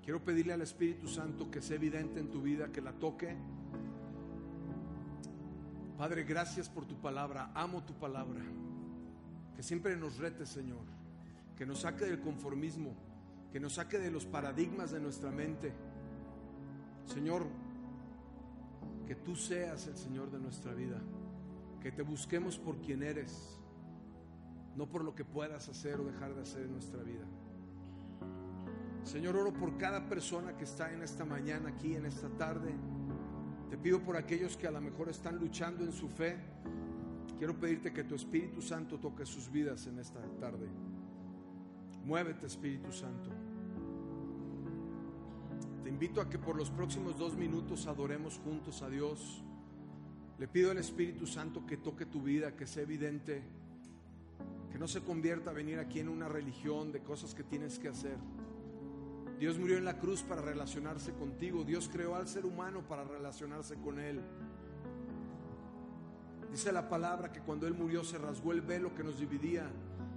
Quiero 0.03 0.23
pedirle 0.23 0.53
al 0.53 0.61
Espíritu 0.61 1.07
Santo 1.07 1.49
que 1.49 1.61
sea 1.61 1.77
evidente 1.77 2.19
en 2.19 2.29
tu 2.29 2.41
vida, 2.41 2.71
que 2.71 2.79
la 2.79 2.93
toque. 2.93 3.35
Padre, 5.97 6.23
gracias 6.23 6.69
por 6.69 6.85
tu 6.85 6.95
palabra. 7.01 7.51
Amo 7.55 7.83
tu 7.83 7.93
palabra. 7.93 8.41
Que 9.55 9.63
siempre 9.63 9.97
nos 9.97 10.17
rete, 10.17 10.45
Señor. 10.45 10.83
Que 11.57 11.65
nos 11.65 11.79
saque 11.79 12.05
del 12.05 12.19
conformismo. 12.19 12.93
Que 13.51 13.59
nos 13.59 13.73
saque 13.73 13.97
de 13.97 14.11
los 14.11 14.25
paradigmas 14.25 14.91
de 14.91 14.99
nuestra 14.99 15.31
mente. 15.31 15.73
Señor, 17.07 17.47
que 19.07 19.15
tú 19.15 19.35
seas 19.35 19.87
el 19.87 19.97
Señor 19.97 20.29
de 20.29 20.39
nuestra 20.39 20.73
vida. 20.73 21.01
Que 21.81 21.91
te 21.91 22.03
busquemos 22.03 22.59
por 22.59 22.77
quien 22.77 23.01
eres. 23.01 23.59
No 24.75 24.87
por 24.87 25.03
lo 25.03 25.15
que 25.15 25.25
puedas 25.25 25.69
hacer 25.69 25.99
o 25.99 26.05
dejar 26.05 26.35
de 26.35 26.41
hacer 26.41 26.63
en 26.63 26.73
nuestra 26.73 27.01
vida. 27.03 27.25
Señor, 29.03 29.37
oro 29.37 29.53
por 29.53 29.77
cada 29.77 30.09
persona 30.09 30.57
que 30.57 30.63
está 30.63 30.91
en 30.91 31.03
esta 31.03 31.25
mañana, 31.25 31.69
aquí, 31.69 31.95
en 31.95 32.05
esta 32.05 32.27
tarde 32.29 32.73
te 33.69 33.77
pido 33.77 33.99
por 33.99 34.15
aquellos 34.15 34.55
que 34.55 34.67
a 34.67 34.71
lo 34.71 34.79
mejor 34.79 35.09
están 35.09 35.37
luchando 35.37 35.83
en 35.83 35.91
su 35.91 36.07
fe. 36.07 36.37
Quiero 37.37 37.59
pedirte 37.59 37.91
que 37.91 38.03
tu 38.03 38.15
Espíritu 38.15 38.61
Santo 38.61 38.99
toque 38.99 39.25
sus 39.25 39.51
vidas 39.51 39.87
en 39.87 39.99
esta 39.99 40.21
tarde. 40.39 40.69
Muévete, 42.05 42.45
Espíritu 42.45 42.91
Santo. 42.91 43.31
Te 45.83 45.89
invito 45.89 46.21
a 46.21 46.29
que 46.29 46.39
por 46.39 46.55
los 46.55 46.69
próximos 46.69 47.17
dos 47.17 47.35
minutos 47.35 47.87
adoremos 47.87 48.39
juntos 48.39 48.81
a 48.81 48.89
Dios. 48.89 49.43
Le 50.37 50.47
pido 50.47 50.71
al 50.71 50.77
Espíritu 50.77 51.25
Santo 51.25 51.65
que 51.65 51.77
toque 51.77 52.05
tu 52.05 52.21
vida, 52.21 52.55
que 52.55 52.67
sea 52.67 52.83
evidente, 52.83 53.43
que 54.75 54.79
no 54.79 54.89
se 54.89 54.99
convierta 54.99 55.51
a 55.51 55.53
venir 55.53 55.79
aquí 55.79 56.01
en 56.01 56.09
una 56.09 56.27
religión 56.27 56.91
de 56.91 56.99
cosas 56.99 57.33
que 57.33 57.45
tienes 57.45 57.79
que 57.79 57.87
hacer 57.87 58.17
Dios 59.39 59.57
murió 59.57 59.77
en 59.77 59.85
la 59.85 59.99
cruz 59.99 60.21
para 60.21 60.41
relacionarse 60.41 61.13
contigo. 61.13 61.63
Dios 61.63 61.89
creó 61.89 62.15
al 62.15 62.27
ser 62.27 62.45
humano 62.45 62.81
para 62.85 63.05
relacionarse 63.05 63.75
con 63.75 63.99
Él. 63.99 64.21
Dice 66.51 66.73
la 66.73 66.89
palabra 66.89 67.31
que 67.31 67.39
cuando 67.39 67.67
Él 67.67 67.73
murió 67.73 68.03
se 68.03 68.17
rasgó 68.17 68.51
el 68.51 68.59
velo 68.59 68.93
que 68.93 69.03
nos 69.05 69.17
dividía. 69.17 69.65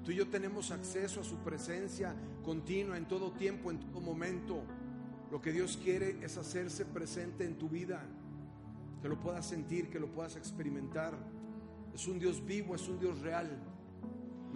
Tú 0.05 0.11
y 0.11 0.17
yo 0.17 0.29
tenemos 0.29 0.73
acceso 0.73 1.21
a 1.21 1.25
su 1.25 1.37
presencia 1.37 2.17
continua 2.45 2.97
en 2.97 3.07
todo 3.07 3.31
tiempo, 3.31 3.71
en 3.71 3.79
todo 3.79 4.01
momento. 4.01 4.65
Lo 5.31 5.41
que 5.41 5.53
Dios 5.53 5.79
quiere 5.81 6.19
es 6.21 6.37
hacerse 6.37 6.85
presente 6.85 7.45
en 7.45 7.59
tu 7.59 7.69
vida, 7.69 8.03
que 9.03 9.09
lo 9.09 9.21
puedas 9.21 9.47
sentir, 9.47 9.89
que 9.89 10.01
lo 10.01 10.09
puedas 10.09 10.35
experimentar. 10.35 11.17
Es 11.95 12.09
un 12.09 12.19
Dios 12.19 12.45
vivo, 12.45 12.75
es 12.75 12.89
un 12.89 12.99
Dios 12.99 13.21
real, 13.21 13.78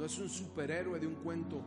no 0.02 0.06
es 0.06 0.18
un 0.18 0.28
superhéroe 0.28 0.98
de 0.98 1.06
un 1.06 1.14
cuento. 1.14 1.62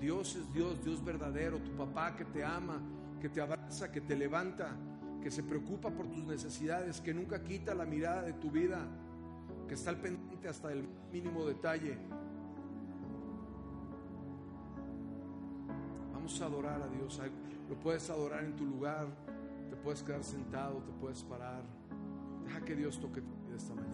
Dios 0.00 0.34
es 0.34 0.52
Dios, 0.52 0.84
Dios 0.84 1.04
verdadero, 1.04 1.58
tu 1.58 1.70
papá 1.76 2.16
que 2.16 2.24
te 2.24 2.44
ama, 2.44 2.82
que 3.20 3.28
te 3.28 3.40
abraza, 3.40 3.92
que 3.92 4.00
te 4.00 4.16
levanta, 4.16 4.74
que 5.22 5.30
se 5.30 5.44
preocupa 5.44 5.92
por 5.92 6.08
tus 6.08 6.24
necesidades, 6.24 7.00
que 7.00 7.14
nunca 7.14 7.40
quita 7.44 7.72
la 7.72 7.84
mirada 7.84 8.22
de 8.22 8.32
tu 8.32 8.50
vida, 8.50 8.88
que 9.68 9.74
está 9.74 9.90
al 9.90 9.98
pendiente 9.98 10.48
hasta 10.48 10.72
el 10.72 10.88
mínimo 11.12 11.46
detalle. 11.46 11.96
Vamos 16.12 16.40
a 16.40 16.46
adorar 16.46 16.82
a 16.82 16.88
Dios. 16.88 17.20
Lo 17.68 17.78
puedes 17.78 18.10
adorar 18.10 18.42
en 18.42 18.56
tu 18.56 18.66
lugar, 18.66 19.06
te 19.70 19.76
puedes 19.76 20.02
quedar 20.02 20.24
sentado, 20.24 20.82
te 20.82 20.90
puedes 20.94 21.22
parar. 21.22 21.62
Deja 22.42 22.60
que 22.64 22.74
Dios 22.74 22.98
toque 22.98 23.20
tu 23.20 23.36
vida 23.46 23.54
esta 23.56 23.72
mañana. 23.72 23.93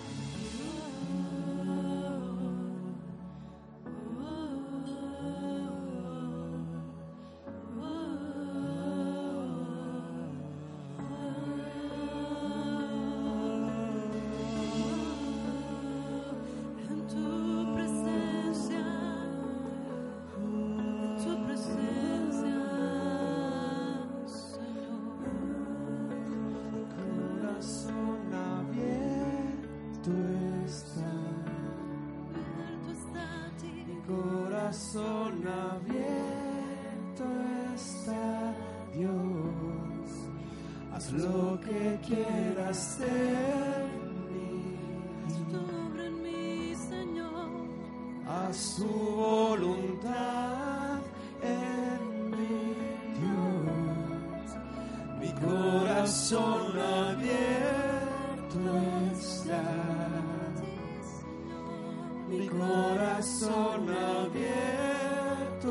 mi 62.31 62.47
corazón 62.47 63.89
abierto 63.89 65.69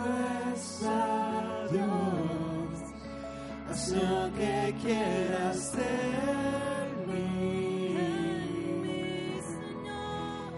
está, 0.55 1.67
Dios, 1.73 2.77
haz 3.71 3.89
lo 3.93 4.31
que 4.35 4.77
quieras 4.83 5.73
de 5.73 5.97
mí, 7.07 7.97
en 7.97 9.41
Señor. 9.43 10.53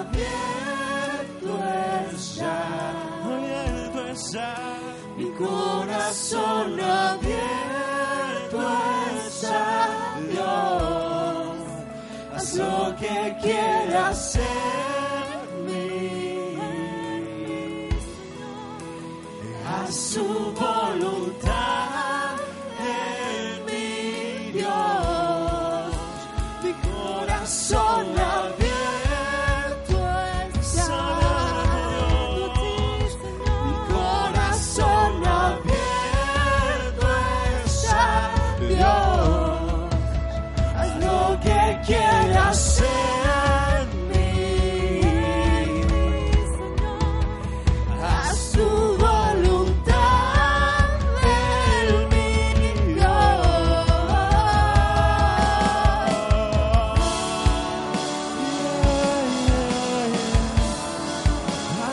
que 12.99 13.36
quiere 13.40 13.96
hacer. 13.96 14.67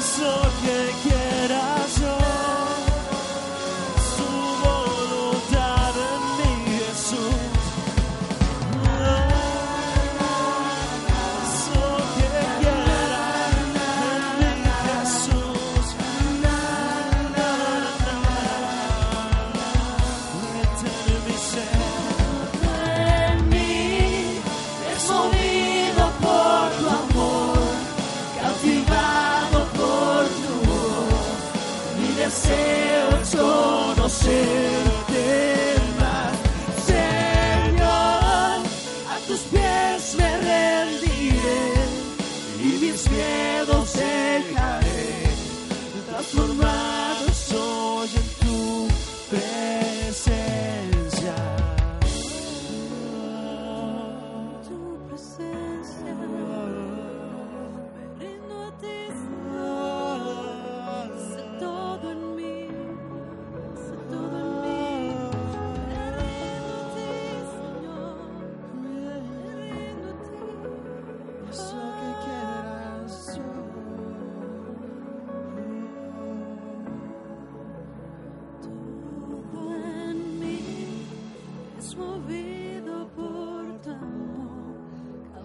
so 0.06 0.52
yeah. 0.64 0.75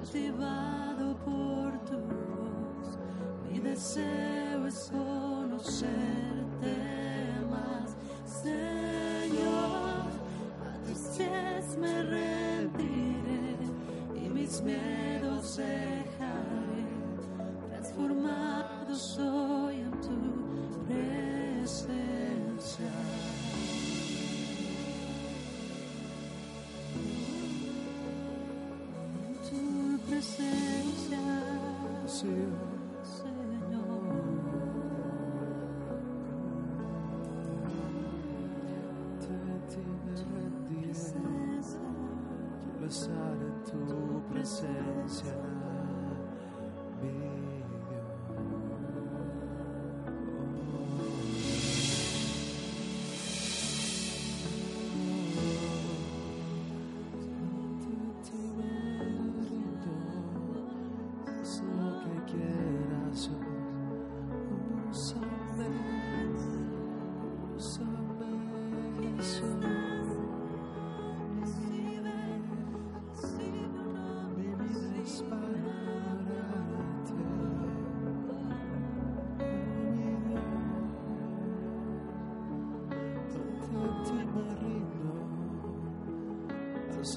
cautivado 0.01 1.14
por 1.24 1.78
tu 1.84 1.98
voz. 1.98 2.98
Mi 3.51 3.59
deseo 3.59 4.66
es 4.66 4.90
conocerte 4.90 6.76
más, 7.51 7.96
Señor. 8.24 10.09
A 10.64 10.78
tus 10.86 11.16
pies 11.16 11.76
me 11.78 12.03
rendiré 12.03 13.57
y 14.16 14.28
mis 14.28 14.62
miedos 14.62 15.57
dejaré. 15.57 16.86
Transformado 17.68 18.94
soy. 18.94 19.49
presencia, 30.20 31.18
Señor. 32.06 32.60
Te 39.18 39.32
ti 39.70 39.82
me 40.04 40.14
rendiré, 40.14 40.94
tu 43.64 44.22
presencia. 44.30 45.59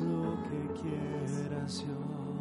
lo 0.01 0.41
que 0.43 0.81
quieras 0.81 1.85
yo. 1.85 2.32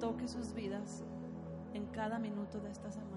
Toque 0.00 0.26
sus 0.26 0.52
vidas 0.52 1.04
en 1.74 1.86
cada 1.86 2.18
minuto 2.18 2.60
de 2.60 2.70
esta 2.70 2.90
semana, 2.90 3.11